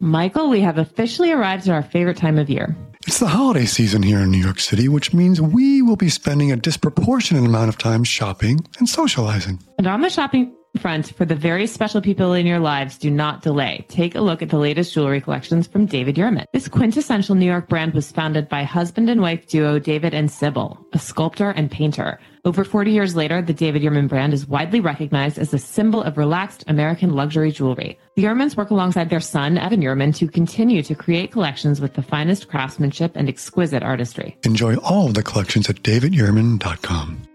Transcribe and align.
Michael, 0.00 0.48
we 0.50 0.60
have 0.60 0.78
officially 0.78 1.30
arrived 1.30 1.68
at 1.68 1.74
our 1.74 1.82
favorite 1.82 2.16
time 2.16 2.38
of 2.38 2.50
year. 2.50 2.76
It's 3.06 3.18
the 3.18 3.28
holiday 3.28 3.66
season 3.66 4.02
here 4.02 4.18
in 4.18 4.30
New 4.30 4.42
York 4.42 4.58
City, 4.58 4.88
which 4.88 5.14
means 5.14 5.40
we 5.40 5.80
will 5.80 5.96
be 5.96 6.08
spending 6.08 6.50
a 6.50 6.56
disproportionate 6.56 7.44
amount 7.44 7.68
of 7.68 7.78
time 7.78 8.04
shopping 8.04 8.66
and 8.78 8.88
socializing. 8.88 9.60
And 9.78 9.86
on 9.86 10.00
the 10.00 10.10
shopping 10.10 10.54
front, 10.80 11.14
for 11.14 11.24
the 11.24 11.34
very 11.34 11.66
special 11.66 12.00
people 12.00 12.32
in 12.32 12.46
your 12.46 12.58
lives, 12.58 12.98
do 12.98 13.10
not 13.10 13.42
delay. 13.42 13.84
Take 13.88 14.14
a 14.14 14.20
look 14.20 14.42
at 14.42 14.48
the 14.48 14.58
latest 14.58 14.94
jewelry 14.94 15.20
collections 15.20 15.66
from 15.66 15.86
David 15.86 16.16
Yurman. 16.16 16.46
This 16.52 16.68
quintessential 16.68 17.34
New 17.34 17.46
York 17.46 17.68
brand 17.68 17.94
was 17.94 18.10
founded 18.10 18.48
by 18.48 18.64
husband 18.64 19.08
and 19.10 19.20
wife 19.20 19.46
duo 19.46 19.78
David 19.78 20.14
and 20.14 20.30
Sybil, 20.30 20.78
a 20.92 20.98
sculptor 20.98 21.50
and 21.50 21.70
painter. 21.70 22.18
Over 22.44 22.64
40 22.64 22.90
years 22.90 23.14
later, 23.14 23.40
the 23.40 23.52
David 23.52 23.82
Yurman 23.82 24.08
brand 24.08 24.34
is 24.34 24.48
widely 24.48 24.80
recognized 24.80 25.38
as 25.38 25.54
a 25.54 25.58
symbol 25.58 26.02
of 26.02 26.18
relaxed 26.18 26.64
American 26.66 27.14
luxury 27.14 27.52
jewelry. 27.52 27.98
The 28.16 28.24
Yurmans 28.24 28.56
work 28.56 28.70
alongside 28.70 29.10
their 29.10 29.20
son, 29.20 29.58
Evan 29.58 29.80
Yurman, 29.80 30.14
to 30.16 30.26
continue 30.26 30.82
to 30.82 30.94
create 30.94 31.30
collections 31.30 31.80
with 31.80 31.94
the 31.94 32.02
finest 32.02 32.48
craftsmanship 32.48 33.12
and 33.14 33.28
exquisite 33.28 33.84
artistry. 33.84 34.36
Enjoy 34.42 34.74
all 34.76 35.06
of 35.06 35.14
the 35.14 35.22
collections 35.22 35.70
at 35.70 35.76
davidyurman.com. 35.82 37.28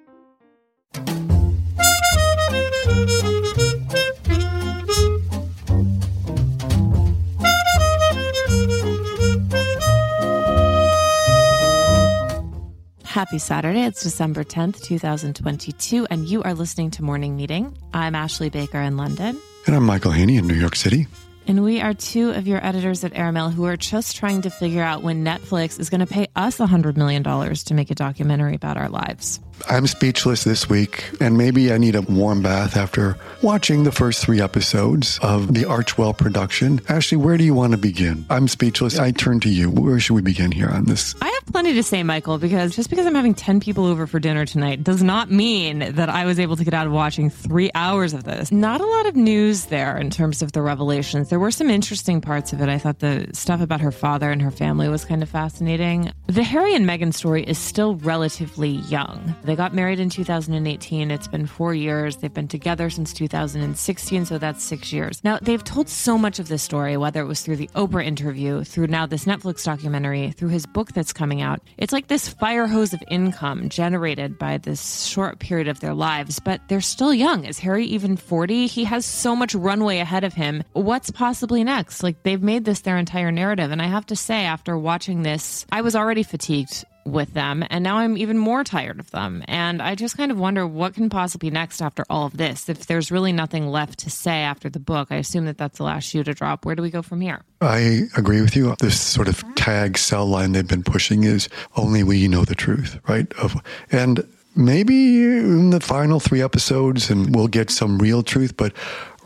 Happy 13.07 13.39
Saturday. 13.39 13.83
It's 13.83 14.03
December 14.03 14.43
10th, 14.43 14.83
2022, 14.83 16.07
and 16.09 16.27
you 16.27 16.43
are 16.43 16.53
listening 16.53 16.91
to 16.91 17.03
Morning 17.03 17.37
Meeting. 17.37 17.75
I'm 17.93 18.15
Ashley 18.15 18.49
Baker 18.49 18.81
in 18.81 18.97
London. 18.97 19.39
And 19.65 19.75
I'm 19.75 19.85
Michael 19.85 20.11
Hainey 20.11 20.35
in 20.35 20.45
New 20.45 20.53
York 20.53 20.75
City. 20.75 21.07
And 21.47 21.63
we 21.63 21.79
are 21.79 21.93
two 21.93 22.31
of 22.31 22.47
your 22.47 22.63
editors 22.63 23.05
at 23.05 23.15
Airmail 23.15 23.49
who 23.49 23.63
are 23.63 23.77
just 23.77 24.17
trying 24.17 24.41
to 24.41 24.49
figure 24.49 24.83
out 24.83 25.03
when 25.03 25.23
Netflix 25.23 25.79
is 25.79 25.89
going 25.89 26.01
to 26.01 26.05
pay 26.05 26.27
us 26.35 26.57
$100 26.57 26.97
million 26.97 27.23
to 27.23 27.73
make 27.73 27.89
a 27.89 27.95
documentary 27.95 28.55
about 28.55 28.75
our 28.75 28.89
lives. 28.89 29.39
I'm 29.69 29.87
speechless 29.87 30.43
this 30.43 30.69
week, 30.69 31.03
and 31.19 31.37
maybe 31.37 31.71
I 31.73 31.77
need 31.77 31.95
a 31.95 32.01
warm 32.01 32.41
bath 32.41 32.77
after 32.77 33.17
watching 33.41 33.83
the 33.83 33.91
first 33.91 34.23
three 34.23 34.41
episodes 34.41 35.19
of 35.21 35.53
the 35.53 35.63
Archewell 35.63 36.17
production. 36.17 36.81
Ashley, 36.89 37.17
where 37.17 37.37
do 37.37 37.43
you 37.43 37.53
want 37.53 37.71
to 37.71 37.77
begin? 37.77 38.25
I'm 38.29 38.47
speechless. 38.47 38.97
I 38.97 39.11
turn 39.11 39.39
to 39.41 39.49
you. 39.49 39.69
Where 39.69 39.99
should 39.99 40.13
we 40.13 40.21
begin 40.21 40.51
here 40.51 40.69
on 40.69 40.85
this? 40.85 41.15
I 41.21 41.27
have 41.27 41.45
plenty 41.47 41.73
to 41.73 41.83
say, 41.83 42.03
Michael, 42.03 42.37
because 42.37 42.75
just 42.75 42.89
because 42.89 43.05
I'm 43.05 43.15
having 43.15 43.33
10 43.33 43.59
people 43.59 43.85
over 43.85 44.07
for 44.07 44.19
dinner 44.19 44.45
tonight 44.45 44.83
does 44.83 45.03
not 45.03 45.31
mean 45.31 45.79
that 45.79 46.09
I 46.09 46.25
was 46.25 46.39
able 46.39 46.55
to 46.55 46.63
get 46.63 46.73
out 46.73 46.87
of 46.87 46.93
watching 46.93 47.29
three 47.29 47.71
hours 47.75 48.13
of 48.13 48.23
this. 48.23 48.51
Not 48.51 48.81
a 48.81 48.85
lot 48.85 49.05
of 49.05 49.15
news 49.15 49.65
there 49.65 49.97
in 49.97 50.09
terms 50.09 50.41
of 50.41 50.51
the 50.53 50.61
revelations. 50.61 51.29
There 51.29 51.39
were 51.39 51.51
some 51.51 51.69
interesting 51.69 52.21
parts 52.21 52.53
of 52.53 52.61
it. 52.61 52.69
I 52.69 52.77
thought 52.77 52.99
the 52.99 53.27
stuff 53.33 53.61
about 53.61 53.81
her 53.81 53.91
father 53.91 54.31
and 54.31 54.41
her 54.41 54.51
family 54.51 54.89
was 54.89 55.05
kind 55.05 55.23
of 55.23 55.29
fascinating. 55.29 56.11
The 56.27 56.43
Harry 56.43 56.75
and 56.75 56.85
Meghan 56.85 57.13
story 57.13 57.43
is 57.43 57.57
still 57.57 57.95
relatively 57.95 58.69
young. 58.69 59.35
They 59.47 59.55
got 59.55 59.73
married 59.73 60.01
in 60.01 60.09
2018. 60.09 61.09
It's 61.09 61.29
been 61.29 61.47
four 61.47 61.73
years. 61.73 62.17
They've 62.17 62.33
been 62.33 62.49
together 62.49 62.89
since 62.89 63.13
2016, 63.13 64.25
so 64.25 64.37
that's 64.37 64.61
six 64.61 64.91
years. 64.91 65.23
Now, 65.23 65.39
they've 65.41 65.63
told 65.63 65.87
so 65.87 66.17
much 66.17 66.39
of 66.39 66.49
this 66.49 66.61
story, 66.61 66.97
whether 66.97 67.21
it 67.21 67.27
was 67.27 67.43
through 67.43 67.55
the 67.55 67.69
Oprah 67.73 68.05
interview, 68.05 68.65
through 68.65 68.87
now 68.87 69.05
this 69.05 69.23
Netflix 69.23 69.63
documentary, 69.63 70.31
through 70.31 70.49
his 70.49 70.65
book 70.65 70.91
that's 70.91 71.13
coming 71.13 71.41
out. 71.41 71.61
It's 71.77 71.93
like 71.93 72.07
this 72.07 72.27
fire 72.27 72.67
hose 72.67 72.91
of 72.91 73.01
income 73.09 73.69
generated 73.69 74.37
by 74.37 74.57
this 74.57 75.05
short 75.05 75.39
period 75.39 75.69
of 75.69 75.79
their 75.79 75.93
lives, 75.93 76.41
but 76.41 76.59
they're 76.67 76.81
still 76.81 77.13
young. 77.13 77.45
Is 77.45 77.57
Harry 77.59 77.85
even 77.85 78.17
40? 78.17 78.67
He 78.67 78.83
has 78.83 79.05
so 79.05 79.33
much 79.33 79.55
runway 79.55 79.99
ahead 79.99 80.25
of 80.25 80.33
him. 80.33 80.61
What's 80.73 81.09
possibly 81.09 81.63
next? 81.63 82.03
Like, 82.03 82.21
they've 82.23 82.43
made 82.43 82.65
this 82.65 82.81
their 82.81 82.97
entire 82.97 83.31
narrative. 83.31 83.71
And 83.71 83.81
I 83.81 83.87
have 83.87 84.07
to 84.07 84.15
say, 84.17 84.43
after 84.43 84.77
watching 84.77 85.21
this, 85.21 85.65
I 85.71 85.79
was 85.79 85.95
already 85.95 86.23
fatigued 86.23 86.83
with 87.07 87.33
them 87.33 87.63
and 87.69 87.83
now 87.83 87.97
I'm 87.97 88.17
even 88.17 88.37
more 88.37 88.63
tired 88.63 88.99
of 88.99 89.11
them. 89.11 89.43
And 89.47 89.81
I 89.81 89.95
just 89.95 90.17
kind 90.17 90.31
of 90.31 90.37
wonder 90.37 90.67
what 90.67 90.93
can 90.93 91.09
possibly 91.09 91.49
next 91.49 91.81
after 91.81 92.05
all 92.09 92.25
of 92.25 92.37
this. 92.37 92.69
If 92.69 92.85
there's 92.87 93.11
really 93.11 93.31
nothing 93.31 93.67
left 93.67 93.99
to 93.99 94.09
say 94.09 94.41
after 94.41 94.69
the 94.69 94.79
book 94.79 95.07
I 95.11 95.15
assume 95.15 95.45
that 95.45 95.57
that's 95.57 95.77
the 95.77 95.83
last 95.83 96.05
shoe 96.05 96.23
to 96.23 96.33
drop. 96.33 96.65
Where 96.65 96.75
do 96.75 96.83
we 96.83 96.89
go 96.89 97.01
from 97.01 97.21
here? 97.21 97.41
I 97.61 98.03
agree 98.15 98.41
with 98.41 98.55
you. 98.55 98.75
This 98.79 98.99
sort 98.99 99.27
of 99.27 99.43
tag 99.55 99.97
cell 99.97 100.25
line 100.25 100.51
they've 100.51 100.67
been 100.67 100.83
pushing 100.83 101.23
is 101.23 101.49
only 101.75 102.03
we 102.03 102.27
know 102.27 102.45
the 102.45 102.55
truth 102.55 102.99
right? 103.07 103.31
Of 103.33 103.55
and 103.91 104.27
maybe 104.55 105.23
in 105.23 105.69
the 105.69 105.79
final 105.79 106.19
3 106.19 106.41
episodes 106.41 107.09
and 107.09 107.35
we'll 107.35 107.47
get 107.47 107.69
some 107.69 107.99
real 107.99 108.23
truth 108.23 108.57
but 108.57 108.73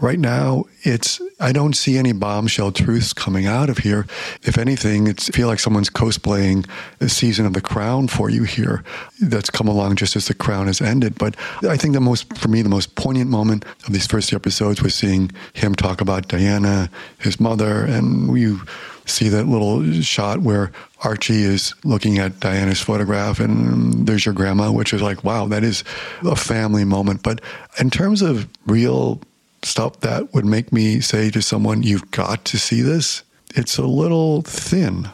right 0.02 0.20
now 0.20 0.66
it's 0.82 1.22
i 1.40 1.52
don't 1.52 1.74
see 1.74 1.98
any 1.98 2.12
bombshell 2.12 2.72
truths 2.72 3.14
coming 3.14 3.46
out 3.46 3.70
of 3.70 3.78
here. 3.80 4.06
If 4.44 4.58
anything 4.58 5.08
it's 5.08 5.30
I 5.30 5.34
feel 5.34 5.48
like 5.48 5.60
someone's 5.60 5.90
cosplaying 5.90 6.68
a 7.00 7.08
season 7.08 7.46
of 7.46 7.54
the 7.54 7.62
crown 7.62 8.08
for 8.08 8.30
you 8.30 8.44
here. 8.44 8.84
That's 9.22 9.50
come 9.50 9.68
along 9.68 9.96
just 9.96 10.16
as 10.16 10.28
the 10.28 10.34
crown 10.34 10.68
has 10.68 10.82
ended. 10.82 11.18
But 11.18 11.36
i 11.64 11.78
think 11.78 11.94
the 11.94 12.02
most 12.02 12.36
for 12.38 12.48
me 12.48 12.62
the 12.62 12.70
most 12.70 12.96
poignant 12.96 13.30
moment 13.30 13.66
of 13.86 13.94
these 13.94 14.08
first 14.08 14.34
episodes 14.34 14.82
was 14.82 14.96
seeing 14.96 15.32
him 15.54 15.76
talk 15.76 16.02
about 16.02 16.28
diana 16.28 16.90
his 17.20 17.40
mother 17.40 17.86
and 17.86 18.38
you 18.38 18.62
see 19.06 19.30
that 19.30 19.46
little 19.46 20.02
shot 20.02 20.40
where 20.40 20.72
Archie 21.04 21.44
is 21.44 21.74
looking 21.84 22.20
at 22.20 22.40
Diana's 22.40 22.82
photograph 22.82 23.40
and 23.40 24.08
there's 24.08 24.26
your 24.26 24.34
grandma, 24.34 24.72
which 24.72 24.94
is 24.94 25.02
like, 25.02 25.24
wow, 25.24 25.48
that 25.48 25.64
is 25.64 25.84
a 26.24 26.36
family 26.36 26.86
moment. 26.86 27.24
But 27.24 27.42
in 27.80 27.90
terms 27.90 28.22
of 28.22 28.48
real 28.68 29.20
stuff 29.64 30.00
that 30.02 30.34
would 30.34 30.46
make 30.46 30.72
me 30.72 31.00
say 31.00 31.30
to 31.32 31.42
someone, 31.42 31.84
You've 31.84 32.12
got 32.12 32.46
to 32.46 32.58
see 32.58 32.82
this, 32.82 33.24
it's 33.56 33.78
a 33.78 33.86
little 33.86 34.42
thin. 34.42 35.10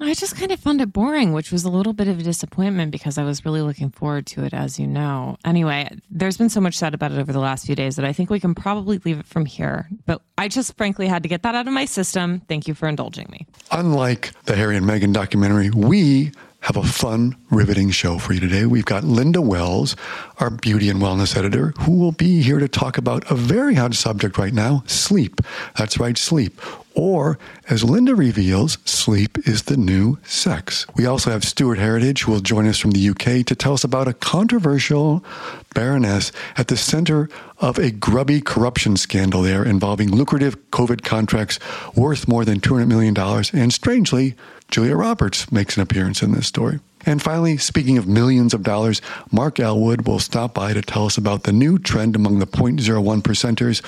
I 0.00 0.14
just 0.14 0.36
kind 0.36 0.52
of 0.52 0.60
found 0.60 0.80
it 0.80 0.92
boring, 0.92 1.32
which 1.32 1.50
was 1.50 1.64
a 1.64 1.68
little 1.68 1.92
bit 1.92 2.08
of 2.08 2.20
a 2.20 2.22
disappointment 2.22 2.92
because 2.92 3.18
I 3.18 3.24
was 3.24 3.44
really 3.44 3.62
looking 3.62 3.90
forward 3.90 4.26
to 4.26 4.44
it, 4.44 4.54
as 4.54 4.78
you 4.78 4.86
know. 4.86 5.36
Anyway, 5.44 5.90
there's 6.10 6.36
been 6.36 6.48
so 6.48 6.60
much 6.60 6.76
said 6.76 6.94
about 6.94 7.12
it 7.12 7.18
over 7.18 7.32
the 7.32 7.40
last 7.40 7.66
few 7.66 7.74
days 7.74 7.96
that 7.96 8.04
I 8.04 8.12
think 8.12 8.30
we 8.30 8.38
can 8.38 8.54
probably 8.54 9.00
leave 9.04 9.18
it 9.18 9.26
from 9.26 9.44
here. 9.44 9.88
But 10.06 10.22
I 10.38 10.48
just 10.48 10.76
frankly 10.76 11.08
had 11.08 11.22
to 11.24 11.28
get 11.28 11.42
that 11.42 11.54
out 11.54 11.66
of 11.66 11.72
my 11.72 11.84
system. 11.84 12.40
Thank 12.48 12.68
you 12.68 12.74
for 12.74 12.88
indulging 12.88 13.28
me. 13.30 13.46
Unlike 13.72 14.32
the 14.44 14.54
Harry 14.54 14.76
and 14.76 14.86
Meghan 14.86 15.12
documentary, 15.12 15.70
we 15.70 16.30
have 16.66 16.76
a 16.76 16.82
fun, 16.82 17.36
riveting 17.48 17.92
show 17.92 18.18
for 18.18 18.32
you 18.32 18.40
today. 18.40 18.66
We've 18.66 18.84
got 18.84 19.04
Linda 19.04 19.40
Wells, 19.40 19.94
our 20.38 20.50
beauty 20.50 20.90
and 20.90 21.00
wellness 21.00 21.36
editor, 21.36 21.72
who 21.78 21.92
will 21.92 22.10
be 22.10 22.42
here 22.42 22.58
to 22.58 22.66
talk 22.66 22.98
about 22.98 23.30
a 23.30 23.36
very 23.36 23.76
hot 23.76 23.94
subject 23.94 24.36
right 24.36 24.52
now 24.52 24.82
sleep. 24.86 25.40
That's 25.78 26.00
right, 26.00 26.18
sleep. 26.18 26.60
Or, 26.96 27.38
as 27.68 27.84
Linda 27.84 28.16
reveals, 28.16 28.78
sleep 28.84 29.46
is 29.46 29.64
the 29.64 29.76
new 29.76 30.18
sex. 30.24 30.86
We 30.96 31.06
also 31.06 31.30
have 31.30 31.44
Stuart 31.44 31.78
Heritage, 31.78 32.22
who 32.22 32.32
will 32.32 32.40
join 32.40 32.66
us 32.66 32.78
from 32.80 32.90
the 32.90 33.10
UK 33.10 33.46
to 33.46 33.54
tell 33.54 33.74
us 33.74 33.84
about 33.84 34.08
a 34.08 34.14
controversial 34.14 35.24
baroness 35.72 36.32
at 36.56 36.66
the 36.66 36.76
center 36.76 37.28
of 37.58 37.78
a 37.78 37.92
grubby 37.92 38.40
corruption 38.40 38.96
scandal 38.96 39.42
there 39.42 39.62
involving 39.62 40.10
lucrative 40.10 40.56
COVID 40.72 41.04
contracts 41.04 41.60
worth 41.94 42.26
more 42.26 42.44
than 42.44 42.58
$200 42.58 42.88
million 42.88 43.16
and, 43.52 43.72
strangely, 43.72 44.34
Julia 44.70 44.96
Roberts 44.96 45.50
makes 45.52 45.76
an 45.76 45.82
appearance 45.82 46.22
in 46.22 46.32
this 46.32 46.46
story. 46.46 46.80
And 47.04 47.22
finally, 47.22 47.56
speaking 47.56 47.98
of 47.98 48.08
millions 48.08 48.52
of 48.52 48.64
dollars, 48.64 49.00
Mark 49.30 49.60
Ellwood 49.60 50.08
will 50.08 50.18
stop 50.18 50.54
by 50.54 50.72
to 50.72 50.82
tell 50.82 51.06
us 51.06 51.16
about 51.16 51.44
the 51.44 51.52
new 51.52 51.78
trend 51.78 52.16
among 52.16 52.40
the 52.40 52.46
0.01 52.46 53.22
percenters, 53.22 53.80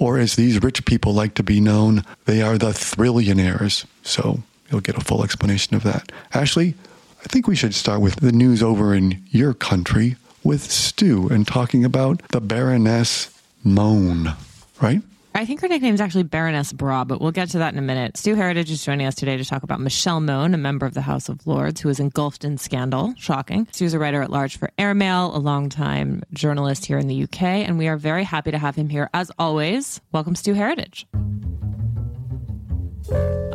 or 0.00 0.18
as 0.18 0.34
these 0.34 0.60
rich 0.60 0.84
people 0.84 1.14
like 1.14 1.34
to 1.34 1.44
be 1.44 1.60
known, 1.60 2.04
they 2.24 2.42
are 2.42 2.58
the 2.58 2.72
thrillionaires. 2.72 3.84
So 4.02 4.40
you'll 4.70 4.80
get 4.80 4.98
a 4.98 5.04
full 5.04 5.22
explanation 5.22 5.76
of 5.76 5.84
that. 5.84 6.10
Ashley, 6.32 6.74
I 7.20 7.28
think 7.28 7.46
we 7.46 7.56
should 7.56 7.74
start 7.74 8.00
with 8.00 8.16
the 8.16 8.32
news 8.32 8.60
over 8.60 8.92
in 8.92 9.22
your 9.30 9.54
country 9.54 10.16
with 10.42 10.70
Stu 10.70 11.28
and 11.28 11.46
talking 11.46 11.84
about 11.84 12.26
the 12.28 12.40
Baroness 12.40 13.30
Mone, 13.62 14.34
right? 14.82 15.00
I 15.36 15.44
think 15.46 15.60
her 15.62 15.68
nickname 15.68 15.94
is 15.94 16.00
actually 16.00 16.22
Baroness 16.22 16.72
Bra, 16.72 17.02
but 17.02 17.20
we'll 17.20 17.32
get 17.32 17.50
to 17.50 17.58
that 17.58 17.72
in 17.72 17.78
a 17.78 17.82
minute. 17.82 18.16
Stu 18.16 18.36
Heritage 18.36 18.70
is 18.70 18.84
joining 18.84 19.04
us 19.04 19.16
today 19.16 19.36
to 19.36 19.44
talk 19.44 19.64
about 19.64 19.80
Michelle 19.80 20.20
Mone, 20.20 20.54
a 20.54 20.58
member 20.58 20.86
of 20.86 20.94
the 20.94 21.00
House 21.00 21.28
of 21.28 21.44
Lords 21.44 21.80
who 21.80 21.88
is 21.88 21.98
engulfed 21.98 22.44
in 22.44 22.56
scandal. 22.56 23.12
Shocking. 23.18 23.66
Stu's 23.72 23.94
a 23.94 23.98
writer 23.98 24.22
at 24.22 24.30
large 24.30 24.56
for 24.56 24.70
Airmail, 24.78 25.34
a 25.34 25.38
longtime 25.38 26.22
journalist 26.32 26.86
here 26.86 26.98
in 26.98 27.08
the 27.08 27.24
UK, 27.24 27.42
and 27.42 27.78
we 27.78 27.88
are 27.88 27.96
very 27.96 28.22
happy 28.22 28.52
to 28.52 28.58
have 28.58 28.76
him 28.76 28.88
here 28.88 29.10
as 29.12 29.32
always. 29.36 30.00
Welcome, 30.12 30.36
Stu 30.36 30.54
Heritage. 30.54 31.04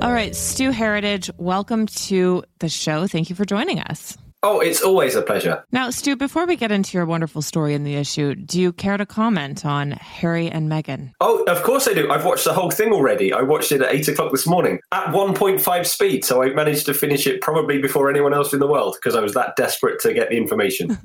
All 0.01 0.11
right, 0.11 0.35
Stu 0.35 0.71
Heritage, 0.71 1.31
welcome 1.37 1.85
to 1.85 2.43
the 2.59 2.67
show. 2.67 3.07
Thank 3.07 3.29
you 3.29 3.37
for 3.37 3.45
joining 3.45 3.79
us. 3.79 4.17
Oh, 4.41 4.61
it's 4.61 4.81
always 4.81 5.15
a 5.15 5.21
pleasure. 5.21 5.65
Now, 5.73 5.89
Stu, 5.89 6.15
before 6.15 6.45
we 6.45 6.55
get 6.55 6.71
into 6.71 6.97
your 6.97 7.05
wonderful 7.05 7.41
story 7.41 7.73
in 7.73 7.83
the 7.83 7.95
issue, 7.95 8.35
do 8.35 8.61
you 8.61 8.71
care 8.71 8.95
to 8.95 9.05
comment 9.05 9.65
on 9.65 9.91
Harry 9.91 10.49
and 10.49 10.71
Meghan? 10.71 11.11
Oh, 11.19 11.43
of 11.43 11.61
course 11.63 11.89
I 11.89 11.93
do. 11.93 12.09
I've 12.09 12.23
watched 12.23 12.45
the 12.45 12.53
whole 12.53 12.71
thing 12.71 12.93
already. 12.93 13.33
I 13.33 13.41
watched 13.41 13.73
it 13.73 13.81
at 13.81 13.93
8 13.93 14.07
o'clock 14.09 14.31
this 14.31 14.47
morning 14.47 14.79
at 14.93 15.07
1.5 15.07 15.85
speed. 15.85 16.23
So 16.23 16.41
I 16.41 16.53
managed 16.53 16.85
to 16.85 16.93
finish 16.93 17.27
it 17.27 17.41
probably 17.41 17.81
before 17.81 18.09
anyone 18.09 18.33
else 18.33 18.53
in 18.53 18.59
the 18.59 18.67
world 18.67 18.95
because 18.95 19.13
I 19.13 19.19
was 19.19 19.33
that 19.33 19.57
desperate 19.57 19.99
to 20.01 20.13
get 20.13 20.29
the 20.29 20.37
information. 20.37 20.97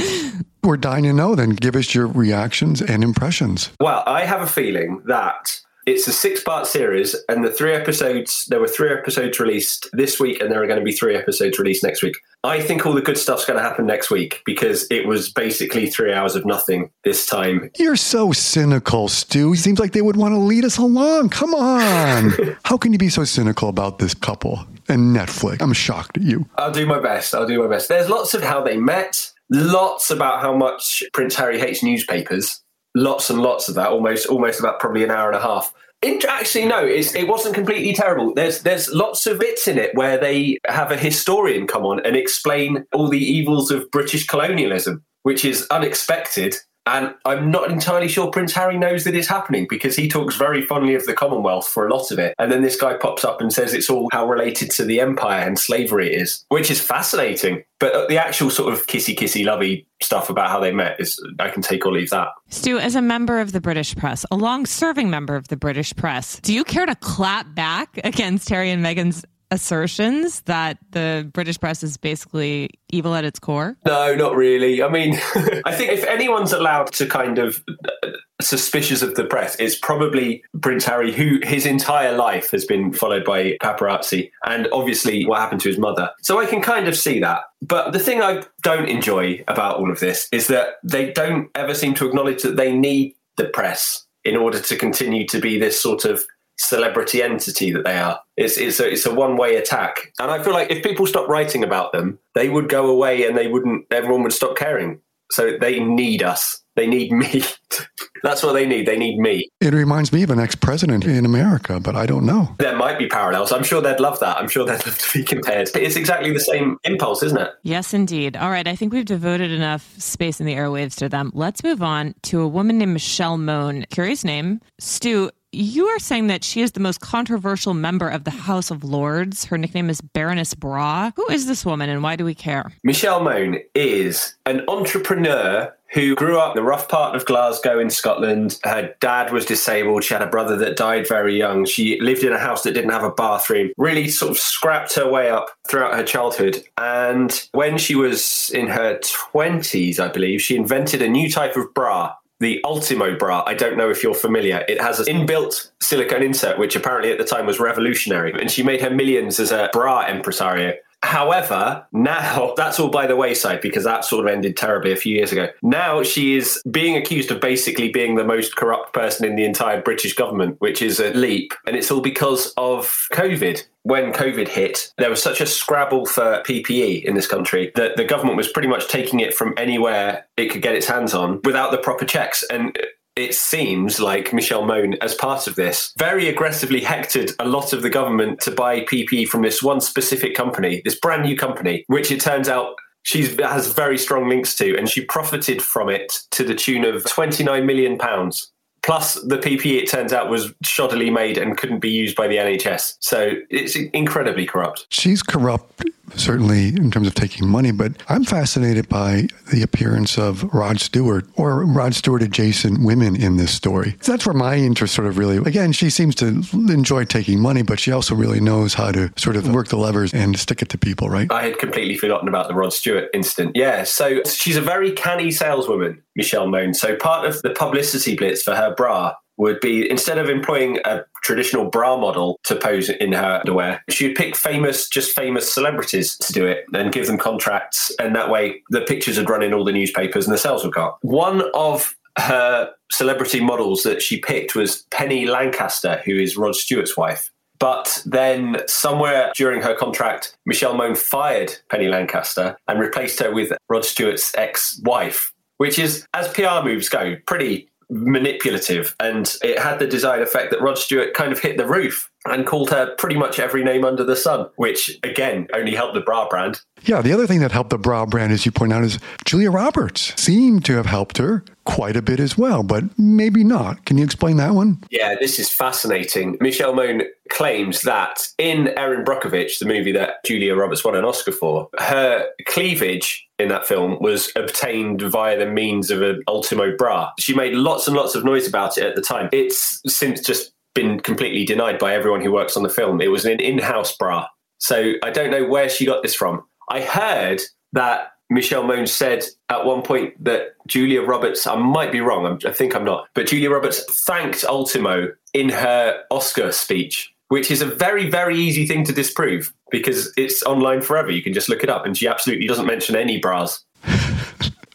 We're 0.62 0.76
dying 0.76 1.04
to 1.04 1.12
know 1.12 1.34
then. 1.34 1.50
Give 1.50 1.74
us 1.74 1.94
your 1.94 2.06
reactions 2.06 2.80
and 2.80 3.02
impressions. 3.02 3.72
Well, 3.80 4.04
I 4.06 4.24
have 4.24 4.42
a 4.42 4.46
feeling 4.46 5.02
that 5.06 5.60
It's 5.88 6.06
a 6.06 6.12
six 6.12 6.42
part 6.42 6.66
series, 6.66 7.16
and 7.30 7.42
the 7.42 7.50
three 7.50 7.72
episodes, 7.72 8.44
there 8.50 8.60
were 8.60 8.68
three 8.68 8.92
episodes 8.92 9.40
released 9.40 9.88
this 9.94 10.20
week, 10.20 10.38
and 10.38 10.52
there 10.52 10.62
are 10.62 10.66
going 10.66 10.78
to 10.78 10.84
be 10.84 10.92
three 10.92 11.16
episodes 11.16 11.58
released 11.58 11.82
next 11.82 12.02
week. 12.02 12.14
I 12.44 12.60
think 12.60 12.84
all 12.84 12.92
the 12.92 13.00
good 13.00 13.16
stuff's 13.16 13.46
going 13.46 13.56
to 13.56 13.62
happen 13.62 13.86
next 13.86 14.10
week 14.10 14.42
because 14.44 14.86
it 14.90 15.06
was 15.06 15.32
basically 15.32 15.86
three 15.86 16.12
hours 16.12 16.36
of 16.36 16.44
nothing 16.44 16.90
this 17.04 17.24
time. 17.24 17.70
You're 17.78 17.96
so 17.96 18.32
cynical, 18.32 19.08
Stu. 19.08 19.54
It 19.54 19.60
seems 19.60 19.78
like 19.78 19.92
they 19.92 20.02
would 20.02 20.16
want 20.16 20.34
to 20.34 20.38
lead 20.38 20.66
us 20.66 20.76
along. 20.76 21.30
Come 21.30 21.54
on. 21.54 22.34
How 22.66 22.76
can 22.76 22.92
you 22.92 22.98
be 22.98 23.08
so 23.08 23.24
cynical 23.24 23.70
about 23.70 23.98
this 23.98 24.12
couple 24.12 24.66
and 24.90 25.16
Netflix? 25.16 25.62
I'm 25.62 25.72
shocked 25.72 26.18
at 26.18 26.22
you. 26.22 26.46
I'll 26.58 26.70
do 26.70 26.84
my 26.84 27.00
best. 27.00 27.34
I'll 27.34 27.46
do 27.46 27.62
my 27.62 27.66
best. 27.66 27.88
There's 27.88 28.10
lots 28.10 28.34
of 28.34 28.42
how 28.42 28.62
they 28.62 28.76
met, 28.76 29.32
lots 29.48 30.10
about 30.10 30.42
how 30.42 30.54
much 30.54 31.02
Prince 31.14 31.34
Harry 31.36 31.58
hates 31.58 31.82
newspapers 31.82 32.60
lots 32.98 33.30
and 33.30 33.40
lots 33.40 33.68
of 33.68 33.74
that, 33.76 33.88
almost 33.88 34.26
almost 34.26 34.60
about 34.60 34.80
probably 34.80 35.04
an 35.04 35.10
hour 35.10 35.28
and 35.28 35.36
a 35.36 35.40
half. 35.40 35.72
actually, 36.02 36.66
no, 36.66 36.84
it 36.84 37.28
wasn't 37.28 37.54
completely 37.54 37.92
terrible. 37.92 38.34
There's 38.34 38.62
there's 38.62 38.92
lots 38.92 39.26
of 39.26 39.38
bits 39.38 39.68
in 39.68 39.78
it 39.78 39.94
where 39.94 40.18
they 40.18 40.58
have 40.66 40.90
a 40.90 40.96
historian 40.96 41.66
come 41.66 41.84
on 41.84 42.04
and 42.04 42.16
explain 42.16 42.84
all 42.92 43.08
the 43.08 43.18
evils 43.18 43.70
of 43.70 43.90
British 43.90 44.26
colonialism, 44.26 45.04
which 45.22 45.44
is 45.44 45.66
unexpected 45.70 46.56
and 46.88 47.14
I'm 47.24 47.50
not 47.50 47.70
entirely 47.70 48.08
sure 48.08 48.30
Prince 48.30 48.52
Harry 48.52 48.78
knows 48.78 49.04
that 49.04 49.14
it's 49.14 49.28
happening 49.28 49.66
because 49.68 49.96
he 49.96 50.08
talks 50.08 50.36
very 50.36 50.62
fondly 50.62 50.94
of 50.94 51.04
the 51.06 51.14
Commonwealth 51.14 51.68
for 51.68 51.86
a 51.86 51.94
lot 51.94 52.10
of 52.10 52.18
it. 52.18 52.34
And 52.38 52.50
then 52.50 52.62
this 52.62 52.76
guy 52.76 52.94
pops 52.94 53.24
up 53.24 53.40
and 53.40 53.52
says 53.52 53.74
it's 53.74 53.90
all 53.90 54.08
how 54.12 54.28
related 54.28 54.70
to 54.72 54.84
the 54.84 55.00
empire 55.00 55.46
and 55.46 55.58
slavery 55.58 56.14
it 56.14 56.22
is, 56.22 56.44
which 56.48 56.70
is 56.70 56.80
fascinating. 56.80 57.62
But 57.78 58.08
the 58.08 58.18
actual 58.18 58.50
sort 58.50 58.72
of 58.72 58.86
kissy 58.86 59.16
kissy 59.16 59.44
lovey 59.44 59.86
stuff 60.00 60.30
about 60.30 60.48
how 60.48 60.60
they 60.60 60.72
met 60.72 60.98
is, 61.00 61.22
I 61.38 61.48
can 61.48 61.62
take 61.62 61.86
or 61.86 61.92
leave 61.92 62.10
that. 62.10 62.28
Stu, 62.48 62.78
as 62.78 62.94
a 62.94 63.02
member 63.02 63.40
of 63.40 63.52
the 63.52 63.60
British 63.60 63.94
press, 63.94 64.24
a 64.30 64.36
long 64.36 64.66
serving 64.66 65.10
member 65.10 65.36
of 65.36 65.48
the 65.48 65.56
British 65.56 65.94
press, 65.94 66.40
do 66.40 66.52
you 66.52 66.64
care 66.64 66.86
to 66.86 66.94
clap 66.96 67.54
back 67.54 68.00
against 68.02 68.48
Harry 68.48 68.70
and 68.70 68.84
Meghan's 68.84 69.24
assertions 69.50 70.42
that 70.42 70.78
the 70.90 71.28
British 71.32 71.58
press 71.58 71.82
is 71.82 71.96
basically 71.96 72.70
evil 72.90 73.14
at 73.14 73.24
its 73.24 73.38
core? 73.38 73.76
No, 73.84 74.14
not 74.14 74.36
really. 74.36 74.82
I 74.82 74.88
mean, 74.88 75.14
I 75.64 75.74
think 75.74 75.92
if 75.92 76.04
anyone's 76.04 76.52
allowed 76.52 76.92
to 76.94 77.06
kind 77.06 77.38
of 77.38 77.62
uh, 77.68 78.08
suspicious 78.40 79.02
of 79.02 79.14
the 79.14 79.24
press, 79.24 79.56
it's 79.58 79.78
probably 79.78 80.42
Prince 80.60 80.84
Harry, 80.84 81.12
who 81.12 81.40
his 81.42 81.66
entire 81.66 82.16
life 82.16 82.50
has 82.50 82.64
been 82.64 82.92
followed 82.92 83.24
by 83.24 83.56
paparazzi, 83.62 84.30
and 84.44 84.68
obviously 84.72 85.24
what 85.24 85.40
happened 85.40 85.60
to 85.62 85.68
his 85.68 85.78
mother. 85.78 86.10
So 86.22 86.38
I 86.38 86.46
can 86.46 86.60
kind 86.60 86.88
of 86.88 86.96
see 86.96 87.20
that. 87.20 87.42
But 87.62 87.92
the 87.92 87.98
thing 87.98 88.22
I 88.22 88.44
don't 88.62 88.88
enjoy 88.88 89.44
about 89.48 89.76
all 89.76 89.90
of 89.90 90.00
this 90.00 90.28
is 90.32 90.46
that 90.48 90.74
they 90.84 91.12
don't 91.12 91.50
ever 91.54 91.74
seem 91.74 91.94
to 91.94 92.06
acknowledge 92.06 92.42
that 92.42 92.56
they 92.56 92.72
need 92.74 93.14
the 93.36 93.46
press 93.46 94.04
in 94.24 94.36
order 94.36 94.60
to 94.60 94.76
continue 94.76 95.26
to 95.26 95.40
be 95.40 95.58
this 95.58 95.80
sort 95.80 96.04
of 96.04 96.22
celebrity 96.58 97.22
entity 97.22 97.72
that 97.72 97.84
they 97.84 97.96
are. 97.96 98.20
It's 98.36 98.58
it's 98.58 98.80
a, 98.80 98.90
it's 98.90 99.06
a 99.06 99.14
one 99.14 99.36
way 99.36 99.56
attack, 99.56 100.12
and 100.18 100.30
I 100.30 100.42
feel 100.42 100.52
like 100.52 100.70
if 100.70 100.82
people 100.82 101.06
stop 101.06 101.28
writing 101.28 101.64
about 101.64 101.92
them, 101.92 102.18
they 102.34 102.48
would 102.48 102.68
go 102.68 102.88
away 102.88 103.26
and 103.26 103.36
they 103.36 103.48
wouldn't. 103.48 103.86
Everyone 103.90 104.22
would 104.22 104.32
stop 104.32 104.56
caring. 104.56 105.00
So 105.30 105.58
they 105.60 105.78
need 105.78 106.22
us. 106.22 106.62
They 106.74 106.86
need 106.86 107.12
me. 107.12 107.42
That's 108.22 108.42
what 108.42 108.52
they 108.52 108.64
need. 108.64 108.86
They 108.86 108.96
need 108.96 109.18
me. 109.18 109.48
It 109.60 109.74
reminds 109.74 110.12
me 110.12 110.22
of 110.22 110.30
an 110.30 110.38
ex 110.38 110.54
president 110.54 111.04
in 111.04 111.24
America, 111.24 111.80
but 111.80 111.96
I 111.96 112.06
don't 112.06 112.24
know. 112.24 112.54
There 112.58 112.76
might 112.76 112.98
be 112.98 113.08
parallels. 113.08 113.52
I'm 113.52 113.64
sure 113.64 113.80
they'd 113.80 114.00
love 114.00 114.20
that. 114.20 114.38
I'm 114.38 114.48
sure 114.48 114.64
they'd 114.64 114.74
love 114.86 114.96
to 114.96 115.18
be 115.18 115.24
compared. 115.24 115.68
It's 115.74 115.96
exactly 115.96 116.32
the 116.32 116.40
same 116.40 116.78
impulse, 116.84 117.22
isn't 117.24 117.38
it? 117.38 117.50
Yes, 117.62 117.92
indeed. 117.92 118.36
All 118.36 118.50
right. 118.50 118.66
I 118.66 118.76
think 118.76 118.92
we've 118.92 119.04
devoted 119.04 119.50
enough 119.50 119.92
space 119.98 120.40
in 120.40 120.46
the 120.46 120.54
airwaves 120.54 120.94
to 120.96 121.08
them. 121.08 121.32
Let's 121.34 121.64
move 121.64 121.82
on 121.82 122.14
to 122.22 122.40
a 122.40 122.48
woman 122.48 122.78
named 122.78 122.92
Michelle 122.92 123.38
Mone. 123.38 123.84
Curious 123.90 124.24
name. 124.24 124.60
Stu, 124.78 125.30
you 125.52 125.86
are 125.86 125.98
saying 125.98 126.26
that 126.26 126.44
she 126.44 126.60
is 126.60 126.72
the 126.72 126.80
most 126.80 127.00
controversial 127.00 127.72
member 127.72 128.08
of 128.08 128.24
the 128.24 128.30
House 128.30 128.70
of 128.70 128.84
Lords. 128.84 129.46
Her 129.46 129.56
nickname 129.56 129.88
is 129.88 130.00
Baroness 130.00 130.54
Bra. 130.54 131.12
Who 131.16 131.28
is 131.30 131.46
this 131.46 131.64
woman 131.64 131.88
and 131.88 132.02
why 132.02 132.16
do 132.16 132.24
we 132.24 132.34
care? 132.34 132.72
Michelle 132.84 133.22
Mone 133.22 133.58
is 133.74 134.34
an 134.44 134.62
entrepreneur 134.68 135.74
who 135.90 136.14
grew 136.14 136.38
up 136.38 136.54
in 136.54 136.62
the 136.62 136.68
rough 136.68 136.86
part 136.88 137.16
of 137.16 137.24
Glasgow 137.24 137.78
in 137.78 137.88
Scotland. 137.88 138.60
Her 138.64 138.94
dad 139.00 139.32
was 139.32 139.46
disabled. 139.46 140.04
She 140.04 140.12
had 140.12 140.22
a 140.22 140.26
brother 140.26 140.54
that 140.56 140.76
died 140.76 141.08
very 141.08 141.36
young. 141.36 141.64
She 141.64 141.98
lived 142.00 142.24
in 142.24 142.32
a 142.32 142.38
house 142.38 142.62
that 142.64 142.74
didn't 142.74 142.90
have 142.90 143.04
a 143.04 143.10
bathroom, 143.10 143.70
really 143.78 144.08
sort 144.08 144.32
of 144.32 144.38
scrapped 144.38 144.94
her 144.96 145.10
way 145.10 145.30
up 145.30 145.48
throughout 145.66 145.94
her 145.94 146.04
childhood. 146.04 146.62
And 146.76 147.48
when 147.52 147.78
she 147.78 147.94
was 147.94 148.50
in 148.52 148.66
her 148.66 148.98
20s, 148.98 149.98
I 149.98 150.08
believe, 150.08 150.42
she 150.42 150.56
invented 150.56 151.00
a 151.00 151.08
new 151.08 151.30
type 151.30 151.56
of 151.56 151.72
bra 151.72 152.14
the 152.40 152.60
Ultimo 152.64 153.16
bra. 153.18 153.42
I 153.46 153.54
don't 153.54 153.76
know 153.76 153.90
if 153.90 154.02
you're 154.02 154.14
familiar. 154.14 154.64
It 154.68 154.80
has 154.80 155.00
an 155.00 155.06
inbuilt 155.06 155.70
silicone 155.80 156.22
insert, 156.22 156.58
which 156.58 156.76
apparently 156.76 157.10
at 157.10 157.18
the 157.18 157.24
time 157.24 157.46
was 157.46 157.58
revolutionary. 157.58 158.32
And 158.40 158.50
she 158.50 158.62
made 158.62 158.80
her 158.80 158.90
millions 158.90 159.40
as 159.40 159.50
a 159.50 159.70
bra 159.72 160.06
impresario. 160.06 160.74
However, 161.02 161.86
now 161.92 162.54
that's 162.56 162.80
all 162.80 162.90
by 162.90 163.06
the 163.06 163.16
wayside 163.16 163.60
because 163.60 163.84
that 163.84 164.04
sort 164.04 164.26
of 164.26 164.32
ended 164.32 164.56
terribly 164.56 164.92
a 164.92 164.96
few 164.96 165.14
years 165.14 165.32
ago. 165.32 165.48
Now 165.62 166.02
she 166.02 166.36
is 166.36 166.62
being 166.70 166.96
accused 166.96 167.30
of 167.30 167.40
basically 167.40 167.90
being 167.90 168.16
the 168.16 168.24
most 168.24 168.56
corrupt 168.56 168.92
person 168.92 169.26
in 169.26 169.36
the 169.36 169.44
entire 169.44 169.80
British 169.80 170.14
government, 170.14 170.56
which 170.60 170.82
is 170.82 171.00
a 171.00 171.12
leap. 171.12 171.52
And 171.66 171.76
it's 171.76 171.90
all 171.90 172.00
because 172.00 172.52
of 172.56 173.06
COVID. 173.12 173.62
When 173.84 174.12
COVID 174.12 174.48
hit, 174.48 174.92
there 174.98 175.08
was 175.08 175.22
such 175.22 175.40
a 175.40 175.46
scrabble 175.46 176.04
for 176.04 176.42
PPE 176.46 177.04
in 177.04 177.14
this 177.14 177.26
country 177.26 177.72
that 177.74 177.96
the 177.96 178.04
government 178.04 178.36
was 178.36 178.48
pretty 178.48 178.68
much 178.68 178.88
taking 178.88 179.20
it 179.20 179.32
from 179.32 179.54
anywhere 179.56 180.26
it 180.36 180.50
could 180.50 180.60
get 180.60 180.74
its 180.74 180.86
hands 180.86 181.14
on 181.14 181.40
without 181.42 181.70
the 181.70 181.78
proper 181.78 182.04
checks. 182.04 182.44
And 182.50 182.76
it 183.18 183.34
seems 183.34 184.00
like 184.00 184.32
Michelle 184.32 184.64
Mone, 184.64 184.94
as 185.00 185.14
part 185.14 185.46
of 185.46 185.56
this, 185.56 185.92
very 185.96 186.28
aggressively 186.28 186.80
hectored 186.80 187.32
a 187.38 187.48
lot 187.48 187.72
of 187.72 187.82
the 187.82 187.90
government 187.90 188.40
to 188.40 188.50
buy 188.50 188.80
PP 188.80 189.26
from 189.26 189.42
this 189.42 189.62
one 189.62 189.80
specific 189.80 190.34
company, 190.34 190.82
this 190.84 190.98
brand 190.98 191.24
new 191.24 191.36
company, 191.36 191.84
which 191.88 192.10
it 192.10 192.20
turns 192.20 192.48
out 192.48 192.76
she 193.02 193.26
has 193.36 193.72
very 193.72 193.96
strong 193.96 194.28
links 194.28 194.54
to, 194.56 194.76
and 194.76 194.88
she 194.88 195.04
profited 195.04 195.62
from 195.62 195.88
it 195.88 196.20
to 196.30 196.44
the 196.44 196.54
tune 196.54 196.84
of 196.84 197.04
29 197.06 197.64
million 197.64 197.96
pounds. 197.96 198.50
Plus, 198.82 199.14
the 199.14 199.38
PPE, 199.38 199.82
it 199.82 199.88
turns 199.88 200.12
out, 200.12 200.30
was 200.30 200.52
shoddily 200.64 201.12
made 201.12 201.36
and 201.36 201.56
couldn't 201.56 201.80
be 201.80 201.90
used 201.90 202.16
by 202.16 202.28
the 202.28 202.36
NHS. 202.36 202.96
So 203.00 203.32
it's 203.50 203.76
incredibly 203.76 204.46
corrupt. 204.46 204.86
She's 204.90 205.22
corrupt 205.22 205.84
certainly 206.16 206.68
in 206.68 206.90
terms 206.90 207.06
of 207.06 207.14
taking 207.14 207.48
money, 207.48 207.70
but 207.70 207.92
I'm 208.08 208.24
fascinated 208.24 208.88
by 208.88 209.28
the 209.52 209.62
appearance 209.62 210.18
of 210.18 210.44
Rod 210.54 210.80
Stewart 210.80 211.26
or 211.34 211.64
Rod 211.64 211.94
Stewart 211.94 212.22
adjacent 212.22 212.84
women 212.84 213.16
in 213.16 213.36
this 213.36 213.50
story. 213.50 213.96
That's 214.04 214.26
where 214.26 214.34
my 214.34 214.56
interest 214.56 214.94
sort 214.94 215.08
of 215.08 215.18
really, 215.18 215.36
again, 215.38 215.72
she 215.72 215.90
seems 215.90 216.14
to 216.16 216.42
enjoy 216.52 217.04
taking 217.04 217.40
money, 217.40 217.62
but 217.62 217.80
she 217.80 217.92
also 217.92 218.14
really 218.14 218.40
knows 218.40 218.74
how 218.74 218.92
to 218.92 219.12
sort 219.16 219.36
of 219.36 219.52
work 219.52 219.68
the 219.68 219.76
levers 219.76 220.12
and 220.12 220.38
stick 220.38 220.62
it 220.62 220.68
to 220.70 220.78
people, 220.78 221.08
right? 221.08 221.30
I 221.30 221.42
had 221.42 221.58
completely 221.58 221.96
forgotten 221.96 222.28
about 222.28 222.48
the 222.48 222.54
Rod 222.54 222.72
Stewart 222.72 223.08
incident. 223.14 223.52
Yeah. 223.54 223.84
So 223.84 224.22
she's 224.24 224.56
a 224.56 224.62
very 224.62 224.92
canny 224.92 225.30
saleswoman, 225.30 226.02
Michelle 226.16 226.48
Mone. 226.48 226.74
So 226.74 226.96
part 226.96 227.26
of 227.26 227.42
the 227.42 227.50
publicity 227.50 228.16
blitz 228.16 228.42
for 228.42 228.54
her 228.54 228.74
bra 228.74 229.14
would 229.38 229.60
be 229.60 229.88
instead 229.90 230.18
of 230.18 230.28
employing 230.28 230.78
a 230.84 231.04
traditional 231.22 231.70
bra 231.70 231.96
model 231.96 232.38
to 232.44 232.56
pose 232.56 232.90
in 232.90 233.12
her 233.12 233.40
underwear, 233.40 233.82
she'd 233.88 234.14
pick 234.14 234.36
famous, 234.36 234.88
just 234.88 235.16
famous 235.16 235.52
celebrities 235.52 236.16
to 236.18 236.32
do 236.32 236.46
it 236.46 236.64
and 236.74 236.92
give 236.92 237.06
them 237.06 237.18
contracts. 237.18 237.90
And 237.98 238.14
that 238.14 238.30
way 238.30 238.62
the 238.70 238.82
pictures 238.82 239.16
would 239.18 239.30
run 239.30 239.42
in 239.42 239.54
all 239.54 239.64
the 239.64 239.72
newspapers 239.72 240.26
and 240.26 240.34
the 240.34 240.38
sales 240.38 240.64
would 240.64 240.74
go 240.74 240.86
up. 240.86 240.98
One 241.02 241.42
of 241.54 241.96
her 242.18 242.72
celebrity 242.90 243.40
models 243.40 243.84
that 243.84 244.02
she 244.02 244.18
picked 244.18 244.54
was 244.54 244.84
Penny 244.90 245.26
Lancaster, 245.26 246.02
who 246.04 246.16
is 246.16 246.36
Rod 246.36 246.56
Stewart's 246.56 246.96
wife. 246.96 247.30
But 247.58 248.02
then, 248.06 248.58
somewhere 248.68 249.32
during 249.34 249.62
her 249.62 249.74
contract, 249.74 250.36
Michelle 250.46 250.74
Mone 250.74 250.94
fired 250.94 251.52
Penny 251.70 251.88
Lancaster 251.88 252.56
and 252.68 252.78
replaced 252.78 253.18
her 253.20 253.32
with 253.32 253.52
Rod 253.68 253.84
Stewart's 253.84 254.32
ex 254.36 254.80
wife, 254.84 255.32
which 255.56 255.78
is, 255.78 256.06
as 256.14 256.28
PR 256.28 256.62
moves 256.62 256.88
go, 256.88 257.16
pretty 257.26 257.67
manipulative 257.90 258.94
and 259.00 259.36
it 259.42 259.58
had 259.58 259.78
the 259.78 259.86
desired 259.86 260.22
effect 260.22 260.50
that 260.50 260.60
Rod 260.60 260.76
Stewart 260.78 261.14
kind 261.14 261.32
of 261.32 261.38
hit 261.38 261.56
the 261.56 261.66
roof 261.66 262.10
and 262.30 262.46
called 262.46 262.70
her 262.70 262.94
pretty 262.96 263.16
much 263.16 263.38
every 263.38 263.62
name 263.62 263.84
under 263.84 264.04
the 264.04 264.16
sun, 264.16 264.48
which 264.56 264.98
again 265.02 265.46
only 265.54 265.74
helped 265.74 265.94
the 265.94 266.00
bra 266.00 266.28
brand. 266.28 266.60
Yeah, 266.82 267.02
the 267.02 267.12
other 267.12 267.26
thing 267.26 267.40
that 267.40 267.52
helped 267.52 267.70
the 267.70 267.78
bra 267.78 268.06
brand, 268.06 268.32
as 268.32 268.46
you 268.46 268.52
point 268.52 268.72
out, 268.72 268.84
is 268.84 268.98
Julia 269.24 269.50
Roberts 269.50 270.20
seemed 270.20 270.64
to 270.66 270.74
have 270.74 270.86
helped 270.86 271.18
her 271.18 271.44
quite 271.64 271.96
a 271.96 272.02
bit 272.02 272.18
as 272.18 272.38
well, 272.38 272.62
but 272.62 272.84
maybe 272.98 273.44
not. 273.44 273.84
Can 273.84 273.98
you 273.98 274.04
explain 274.04 274.38
that 274.38 274.54
one? 274.54 274.82
Yeah, 274.90 275.16
this 275.20 275.38
is 275.38 275.50
fascinating. 275.50 276.38
Michelle 276.40 276.74
Mone 276.74 277.02
claims 277.28 277.82
that 277.82 278.26
in 278.38 278.68
Erin 278.78 279.04
Brockovich, 279.04 279.58
the 279.58 279.66
movie 279.66 279.92
that 279.92 280.24
Julia 280.24 280.54
Roberts 280.54 280.82
won 280.82 280.96
an 280.96 281.04
Oscar 281.04 281.32
for, 281.32 281.68
her 281.78 282.26
cleavage 282.46 283.28
in 283.38 283.48
that 283.48 283.66
film 283.66 283.98
was 284.00 284.32
obtained 284.34 285.02
via 285.02 285.38
the 285.38 285.46
means 285.46 285.90
of 285.90 286.02
an 286.02 286.22
Ultimo 286.26 286.74
bra. 286.76 287.10
She 287.18 287.34
made 287.34 287.54
lots 287.54 287.86
and 287.86 287.96
lots 287.96 288.14
of 288.14 288.24
noise 288.24 288.48
about 288.48 288.78
it 288.78 288.84
at 288.84 288.96
the 288.96 289.02
time. 289.02 289.28
It's 289.32 289.80
since 289.86 290.20
just 290.20 290.52
been 290.74 291.00
completely 291.00 291.44
denied 291.44 291.78
by 291.78 291.94
everyone 291.94 292.22
who 292.22 292.32
works 292.32 292.56
on 292.56 292.62
the 292.62 292.68
film. 292.68 293.00
It 293.00 293.10
was 293.10 293.24
an 293.24 293.40
in 293.40 293.58
house 293.58 293.96
bra. 293.96 294.26
So 294.58 294.94
I 295.02 295.10
don't 295.10 295.30
know 295.30 295.46
where 295.46 295.68
she 295.68 295.86
got 295.86 296.02
this 296.02 296.14
from. 296.14 296.44
I 296.70 296.80
heard 296.80 297.40
that 297.72 298.12
Michelle 298.30 298.64
Mone 298.64 298.86
said 298.86 299.24
at 299.48 299.64
one 299.64 299.82
point 299.82 300.22
that 300.22 300.54
Julia 300.66 301.02
Roberts, 301.02 301.46
I 301.46 301.56
might 301.56 301.90
be 301.90 302.00
wrong, 302.00 302.40
I 302.44 302.52
think 302.52 302.74
I'm 302.74 302.84
not, 302.84 303.08
but 303.14 303.26
Julia 303.26 303.50
Roberts 303.50 303.84
thanked 304.04 304.44
Ultimo 304.44 305.08
in 305.32 305.48
her 305.48 306.02
Oscar 306.10 306.52
speech, 306.52 307.12
which 307.28 307.50
is 307.50 307.62
a 307.62 307.66
very, 307.66 308.10
very 308.10 308.36
easy 308.36 308.66
thing 308.66 308.84
to 308.84 308.92
disprove 308.92 309.52
because 309.70 310.12
it's 310.16 310.42
online 310.42 310.82
forever. 310.82 311.10
You 311.10 311.22
can 311.22 311.32
just 311.32 311.48
look 311.48 311.62
it 311.62 311.70
up, 311.70 311.86
and 311.86 311.96
she 311.96 312.06
absolutely 312.06 312.46
doesn't 312.46 312.66
mention 312.66 312.96
any 312.96 313.18
bras. 313.18 313.64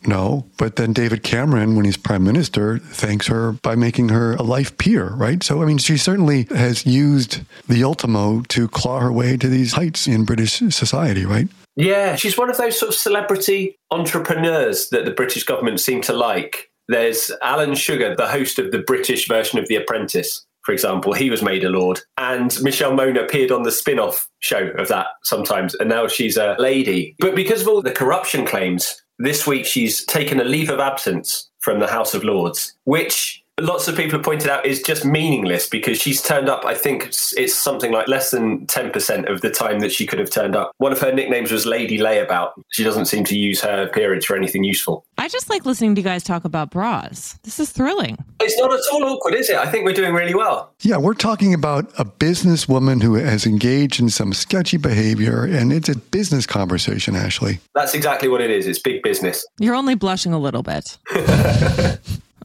No, 0.05 0.45
but 0.57 0.75
then 0.75 0.93
David 0.93 1.23
Cameron, 1.23 1.75
when 1.75 1.85
he's 1.85 1.97
prime 1.97 2.23
minister, 2.23 2.79
thanks 2.79 3.27
her 3.27 3.53
by 3.53 3.75
making 3.75 4.09
her 4.09 4.33
a 4.33 4.43
life 4.43 4.77
peer, 4.77 5.09
right? 5.09 5.41
So, 5.43 5.61
I 5.61 5.65
mean, 5.65 5.77
she 5.77 5.97
certainly 5.97 6.47
has 6.49 6.85
used 6.85 7.41
the 7.67 7.83
Ultimo 7.83 8.41
to 8.49 8.67
claw 8.67 8.99
her 8.99 9.11
way 9.11 9.37
to 9.37 9.47
these 9.47 9.73
heights 9.73 10.07
in 10.07 10.25
British 10.25 10.53
society, 10.53 11.25
right? 11.25 11.47
Yeah, 11.75 12.15
she's 12.15 12.37
one 12.37 12.49
of 12.49 12.57
those 12.57 12.79
sort 12.79 12.89
of 12.89 12.95
celebrity 12.95 13.75
entrepreneurs 13.91 14.89
that 14.89 15.05
the 15.05 15.11
British 15.11 15.43
government 15.43 15.79
seem 15.79 16.01
to 16.01 16.13
like. 16.13 16.69
There's 16.87 17.31
Alan 17.41 17.75
Sugar, 17.75 18.15
the 18.15 18.27
host 18.27 18.59
of 18.59 18.71
the 18.71 18.79
British 18.79 19.27
version 19.27 19.57
of 19.57 19.67
The 19.67 19.77
Apprentice, 19.77 20.45
for 20.63 20.73
example. 20.73 21.13
He 21.13 21.29
was 21.29 21.41
made 21.41 21.63
a 21.63 21.69
lord. 21.69 22.01
And 22.17 22.55
Michelle 22.61 22.93
Mone 22.93 23.17
appeared 23.17 23.51
on 23.51 23.63
the 23.63 23.71
spin 23.71 23.99
off 23.99 24.27
show 24.39 24.69
of 24.77 24.89
that 24.89 25.07
sometimes. 25.23 25.73
And 25.75 25.89
now 25.89 26.07
she's 26.07 26.37
a 26.37 26.55
lady. 26.59 27.15
But 27.19 27.35
because 27.35 27.61
of 27.61 27.67
all 27.69 27.81
the 27.81 27.91
corruption 27.91 28.45
claims, 28.45 29.01
this 29.25 29.45
week 29.45 29.65
she's 29.65 30.05
taken 30.05 30.39
a 30.39 30.43
leave 30.43 30.69
of 30.69 30.79
absence 30.79 31.49
from 31.59 31.79
the 31.79 31.87
House 31.87 32.13
of 32.13 32.23
Lords, 32.23 32.73
which 32.83 33.42
lots 33.59 33.87
of 33.87 33.95
people 33.95 34.13
have 34.13 34.23
pointed 34.23 34.49
out 34.49 34.65
is 34.65 34.81
just 34.81 35.05
meaningless 35.05 35.69
because 35.69 35.99
she's 35.99 36.21
turned 36.21 36.49
up 36.49 36.65
i 36.65 36.73
think 36.73 37.13
it's 37.37 37.53
something 37.55 37.91
like 37.91 38.07
less 38.07 38.31
than 38.31 38.65
10% 38.67 39.31
of 39.31 39.41
the 39.41 39.49
time 39.49 39.79
that 39.79 39.91
she 39.91 40.05
could 40.05 40.19
have 40.19 40.29
turned 40.29 40.55
up. 40.55 40.71
One 40.77 40.91
of 40.91 40.99
her 40.99 41.11
nicknames 41.11 41.51
was 41.51 41.65
lady 41.65 41.97
layabout. 41.97 42.51
She 42.69 42.83
doesn't 42.83 43.05
seem 43.05 43.23
to 43.25 43.37
use 43.37 43.61
her 43.61 43.83
appearance 43.83 44.25
for 44.25 44.35
anything 44.35 44.63
useful. 44.63 45.05
I 45.17 45.27
just 45.27 45.49
like 45.49 45.65
listening 45.65 45.95
to 45.95 46.01
you 46.01 46.05
guys 46.05 46.23
talk 46.23 46.45
about 46.45 46.71
bras. 46.71 47.37
This 47.43 47.59
is 47.59 47.71
thrilling. 47.71 48.17
It's 48.39 48.57
not 48.57 48.73
at 48.73 48.79
all 48.91 49.03
awkward 49.05 49.35
is 49.35 49.49
it? 49.49 49.57
I 49.57 49.69
think 49.69 49.85
we're 49.85 49.93
doing 49.93 50.13
really 50.13 50.35
well. 50.35 50.73
Yeah 50.81 50.97
we're 50.97 51.13
talking 51.13 51.53
about 51.53 51.91
a 51.97 52.05
businesswoman 52.05 53.01
who 53.01 53.15
has 53.15 53.45
engaged 53.45 53.99
in 53.99 54.09
some 54.09 54.33
sketchy 54.33 54.77
behavior 54.77 55.45
and 55.45 55.71
it's 55.71 55.89
a 55.89 55.97
business 55.97 56.45
conversation 56.45 57.15
ashley. 57.15 57.59
That's 57.75 57.93
exactly 57.93 58.27
what 58.27 58.41
it 58.41 58.51
is. 58.51 58.67
It's 58.67 58.79
big 58.79 59.01
business. 59.03 59.45
You're 59.59 59.75
only 59.75 59.95
blushing 59.95 60.33
a 60.33 60.39
little 60.39 60.63
bit. 60.63 60.97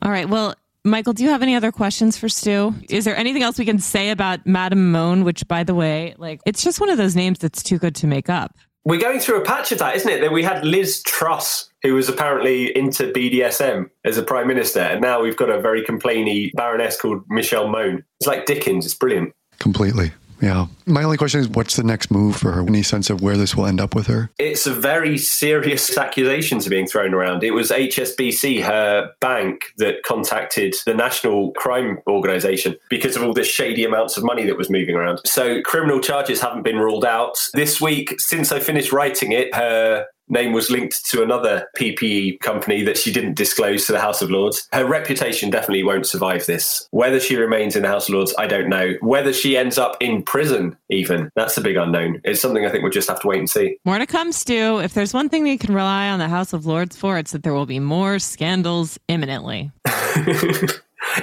All 0.03 0.11
right 0.11 0.29
well 0.29 0.55
Michael, 0.85 1.13
do 1.13 1.25
you 1.25 1.31
have 1.31 1.43
any 1.43 1.55
other 1.55 1.73
questions 1.73 2.17
for 2.17 2.29
Stu? 2.29 2.75
Is 2.89 3.05
there 3.05 3.17
anything 3.17 3.43
else 3.43 3.59
we 3.59 3.65
can 3.65 3.79
say 3.79 4.11
about 4.11 4.47
Madame 4.47 4.93
Mone, 4.93 5.25
which, 5.25 5.47
by 5.49 5.65
the 5.65 5.75
way, 5.75 6.15
like 6.19 6.41
it's 6.47 6.63
just 6.63 6.81
one 6.81 6.89
of 6.89 6.97
those 6.97 7.17
names 7.17 7.39
that's 7.39 7.63
too 7.63 7.79
good 7.79 7.95
to 7.97 8.07
make 8.07 8.29
up? 8.29 8.57
We're 8.85 9.01
going 9.01 9.21
through 9.21 9.43
a 9.43 9.45
patch 9.45 9.71
of 9.73 9.79
that, 9.81 9.97
isn't 9.97 10.11
it? 10.11 10.21
That 10.21 10.33
we 10.33 10.43
had 10.43 10.65
Liz 10.65 11.03
Truss, 11.03 11.69
who 11.83 11.95
was 11.95 12.09
apparently 12.09 12.75
into 12.77 13.13
BDSM 13.13 13.91
as 14.05 14.17
a 14.17 14.23
prime 14.23 14.47
minister, 14.47 14.81
and 14.81 15.03
now 15.03 15.21
we've 15.21 15.37
got 15.37 15.51
a 15.51 15.61
very 15.61 15.85
complainy 15.85 16.53
baroness 16.55 16.99
called 16.99 17.23
Michelle 17.29 17.69
Mone. 17.69 18.05
It's 18.21 18.27
like 18.27 18.47
Dickens. 18.47 18.87
It's 18.87 18.95
brilliant. 18.95 19.35
Completely. 19.59 20.13
Yeah. 20.41 20.67
My 20.87 21.03
only 21.03 21.17
question 21.17 21.41
is 21.41 21.49
what's 21.49 21.77
the 21.77 21.83
next 21.83 22.11
move 22.11 22.37
for 22.37 22.53
her? 22.53 22.61
Any 22.61 22.83
sense 22.83 23.11
of 23.11 23.21
where 23.21 23.37
this 23.37 23.55
will 23.55 23.67
end 23.67 23.81
up 23.81 23.95
with 23.95 24.07
her? 24.07 24.31
It's 24.39 24.67
a 24.67 24.73
very 24.73 25.19
serious 25.19 25.97
accusations 25.97 26.69
being 26.69 26.87
thrown 26.87 27.15
around. 27.15 27.43
It 27.43 27.53
was 27.53 27.71
HSBC, 27.71 28.63
her 28.63 29.11
bank, 29.21 29.63
that 29.79 30.03
contacted 30.05 30.75
the 30.87 30.95
National 30.95 31.53
Crime 31.53 31.99
Organization 32.07 32.77
because 32.89 33.17
of 33.17 33.23
all 33.23 33.33
the 33.33 33.45
shady 33.45 33.85
amounts 33.85 34.17
of 34.17 34.25
money 34.25 34.45
that 34.47 34.57
was 34.57 34.71
moving 34.71 34.95
around. 34.95 35.21
So 35.25 35.61
criminal 35.63 36.01
charges 36.01 36.41
haven't 36.41 36.63
been 36.63 36.79
ruled 36.79 37.05
out. 37.05 37.37
This 37.55 37.81
week, 37.81 38.15
since 38.19 38.53
I 38.53 38.61
finished 38.61 38.93
writing 38.93 39.33
it, 39.33 39.55
her 39.55 40.07
name 40.29 40.53
was 40.53 40.71
linked 40.71 41.05
to 41.07 41.23
another 41.23 41.69
PPE 41.77 42.41
company 42.41 42.83
that 42.83 42.97
she 42.97 43.13
didn't 43.13 43.35
disclose 43.35 43.87
to 43.87 43.93
the 43.93 44.01
House 44.01 44.23
of 44.23 44.31
Lords. 44.31 44.69
Her 44.73 44.87
reputation 44.87 45.51
definitely 45.51 45.85
won't 45.85 46.07
survive 46.07 46.47
this. 46.47 46.89
Whether 46.91 47.21
she 47.21 47.37
remains 47.37 47.77
in 47.77 47.83
the 47.83 47.89
House 47.89 48.09
of 48.09 48.15
Lords, 48.15 48.35
I 48.39 48.47
don't 48.47 48.69
know. 48.69 48.95
Whether 49.01 49.33
she 49.33 49.57
ends 49.57 49.79
up 49.79 49.97
in 50.01 50.23
prison, 50.23 50.77
even, 50.91 51.31
that's 51.35 51.57
a 51.57 51.61
big 51.61 51.77
unknown. 51.77 52.21
It's 52.25 52.41
something 52.41 52.65
I 52.65 52.71
think 52.71 52.83
we'll 52.83 52.93
just 52.93 53.09
have 53.09 53.21
to 53.21 53.27
wait 53.29 53.39
and 53.39 53.51
see. 53.51 53.79
More 53.85 53.99
to 53.99 54.07
come, 54.07 54.33
Stu. 54.33 54.81
If 54.81 54.95
there's 54.95 55.15
one 55.15 55.29
thing 55.29 55.43
we 55.43 55.59
can 55.59 55.75
rely 55.75 56.09
on 56.09 56.19
the 56.19 56.29
House 56.29 56.53
of 56.53 56.67
Lords 56.67 56.97
for, 56.97 57.19
it's 57.19 57.33
that 57.33 57.43
there 57.43 57.55
will 57.55 57.67
be 57.67 57.81
more 57.81 58.19
scandals 58.19 58.99
imminently. 59.09 59.71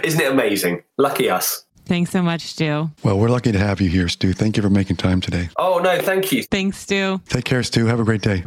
Isn't 0.04 0.22
it 0.22 0.32
amazing? 0.32 0.84
Lucky 0.98 1.30
us. 1.30 1.66
Thanks 1.86 2.10
so 2.10 2.22
much, 2.24 2.42
Stu. 2.42 2.90
Well, 3.04 3.20
we're 3.20 3.30
lucky 3.30 3.52
to 3.52 3.60
have 3.60 3.80
you 3.80 3.90
here, 3.90 4.10
Stu. 4.10 4.34
Thank 4.34 4.58
you 4.58 4.64
for 4.64 4.72
making 4.72 4.96
time 4.96 5.22
today. 5.22 5.50
Oh, 5.58 5.78
no, 5.78 6.02
thank 6.02 6.32
you. 6.32 6.44
Thanks, 6.44 6.80
Stu. 6.80 7.22
Take 7.30 7.46
care, 7.46 7.62
Stu. 7.62 7.86
Have 7.86 8.00
a 8.00 8.04
great 8.04 8.22
day. 8.22 8.44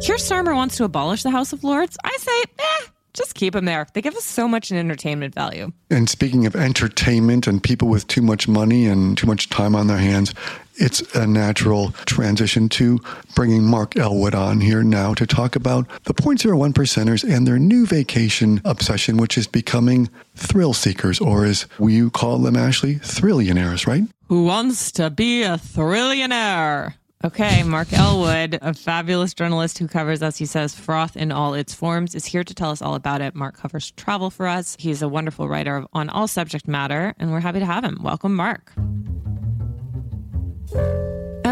Keir 0.00 0.16
Starmer 0.16 0.54
wants 0.54 0.76
to 0.76 0.84
abolish 0.84 1.22
the 1.22 1.30
House 1.30 1.52
of 1.52 1.64
Lords. 1.64 1.96
I 2.04 2.16
say, 2.18 2.42
eh, 2.58 2.86
just 3.14 3.34
keep 3.34 3.54
them 3.54 3.64
there. 3.64 3.86
They 3.94 4.02
give 4.02 4.14
us 4.14 4.24
so 4.24 4.46
much 4.46 4.70
in 4.70 4.76
entertainment 4.76 5.34
value. 5.34 5.72
And 5.90 6.08
speaking 6.08 6.44
of 6.46 6.54
entertainment 6.54 7.46
and 7.46 7.62
people 7.62 7.88
with 7.88 8.06
too 8.06 8.20
much 8.20 8.46
money 8.46 8.86
and 8.86 9.16
too 9.16 9.26
much 9.26 9.48
time 9.48 9.74
on 9.74 9.86
their 9.86 9.98
hands, 9.98 10.34
it's 10.74 11.00
a 11.14 11.26
natural 11.26 11.92
transition 12.04 12.68
to 12.68 13.00
bringing 13.34 13.64
Mark 13.64 13.96
Ellwood 13.96 14.34
on 14.34 14.60
here 14.60 14.84
now 14.84 15.14
to 15.14 15.26
talk 15.26 15.56
about 15.56 15.88
the 16.04 16.12
0.01 16.12 16.74
percenters 16.74 17.28
and 17.28 17.46
their 17.46 17.58
new 17.58 17.86
vacation 17.86 18.60
obsession, 18.66 19.16
which 19.16 19.38
is 19.38 19.46
becoming 19.46 20.10
thrill 20.34 20.74
seekers, 20.74 21.18
or 21.20 21.46
as 21.46 21.66
we 21.78 22.08
call 22.10 22.38
them, 22.38 22.54
Ashley, 22.54 22.96
thrillionaires, 22.96 23.86
right? 23.86 24.04
Who 24.28 24.44
wants 24.44 24.92
to 24.92 25.08
be 25.08 25.42
a 25.42 25.56
thrillionaire? 25.56 26.94
Okay, 27.24 27.62
Mark 27.62 27.92
Ellwood, 27.92 28.58
a 28.60 28.74
fabulous 28.74 29.32
journalist 29.32 29.78
who 29.78 29.88
covers, 29.88 30.22
as 30.22 30.36
he 30.36 30.44
says, 30.44 30.74
froth 30.74 31.16
in 31.16 31.32
all 31.32 31.54
its 31.54 31.74
forms, 31.74 32.14
is 32.14 32.26
here 32.26 32.44
to 32.44 32.54
tell 32.54 32.70
us 32.70 32.82
all 32.82 32.94
about 32.94 33.22
it. 33.22 33.34
Mark 33.34 33.56
covers 33.56 33.90
travel 33.92 34.28
for 34.30 34.46
us. 34.46 34.76
He's 34.78 35.00
a 35.00 35.08
wonderful 35.08 35.48
writer 35.48 35.86
on 35.94 36.10
all 36.10 36.28
subject 36.28 36.68
matter, 36.68 37.14
and 37.18 37.32
we're 37.32 37.40
happy 37.40 37.58
to 37.58 37.66
have 37.66 37.84
him. 37.84 37.98
Welcome, 38.02 38.36
Mark. 38.36 38.72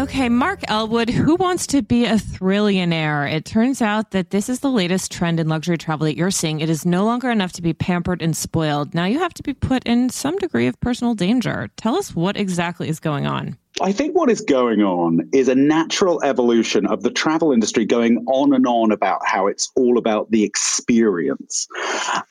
Okay, 0.05 0.29
Mark 0.29 0.59
Ellwood, 0.67 1.09
who 1.09 1.33
wants 1.33 1.65
to 1.65 1.81
be 1.81 2.05
a 2.05 2.13
thrillionaire? 2.13 3.27
It 3.33 3.43
turns 3.43 3.81
out 3.81 4.11
that 4.11 4.29
this 4.29 4.49
is 4.49 4.59
the 4.59 4.69
latest 4.69 5.11
trend 5.11 5.39
in 5.39 5.47
luxury 5.47 5.79
travel 5.79 6.05
that 6.05 6.15
you're 6.15 6.29
seeing. 6.29 6.59
It 6.59 6.69
is 6.69 6.85
no 6.85 7.05
longer 7.05 7.31
enough 7.31 7.53
to 7.53 7.63
be 7.63 7.73
pampered 7.73 8.21
and 8.21 8.37
spoiled. 8.37 8.93
Now 8.93 9.05
you 9.05 9.17
have 9.17 9.33
to 9.33 9.41
be 9.41 9.55
put 9.55 9.83
in 9.83 10.11
some 10.11 10.37
degree 10.37 10.67
of 10.67 10.79
personal 10.79 11.15
danger. 11.15 11.71
Tell 11.75 11.95
us 11.95 12.15
what 12.15 12.37
exactly 12.37 12.87
is 12.87 12.99
going 12.99 13.25
on. 13.25 13.57
I 13.81 13.91
think 13.91 14.15
what 14.15 14.29
is 14.29 14.39
going 14.39 14.81
on 14.81 15.27
is 15.33 15.49
a 15.49 15.55
natural 15.55 16.23
evolution 16.23 16.85
of 16.85 17.03
the 17.03 17.11
travel 17.11 17.51
industry 17.51 17.83
going 17.83 18.23
on 18.27 18.53
and 18.53 18.65
on 18.65 18.91
about 18.91 19.19
how 19.25 19.47
it's 19.47 19.69
all 19.75 19.97
about 19.97 20.31
the 20.31 20.43
experience. 20.43 21.67